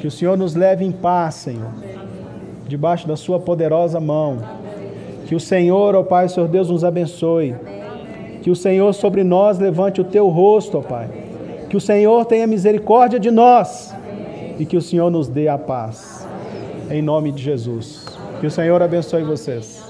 [0.00, 1.97] Que o Senhor nos leve em paz, Senhor
[2.68, 4.38] debaixo da Sua poderosa mão.
[5.26, 7.54] Que o Senhor, ó Pai, Senhor Deus, nos abençoe.
[8.42, 11.08] Que o Senhor sobre nós levante o teu rosto, ó Pai.
[11.68, 13.94] Que o Senhor tenha misericórdia de nós
[14.58, 16.26] e que o Senhor nos dê a paz.
[16.90, 18.06] Em nome de Jesus.
[18.40, 19.87] Que o Senhor abençoe vocês.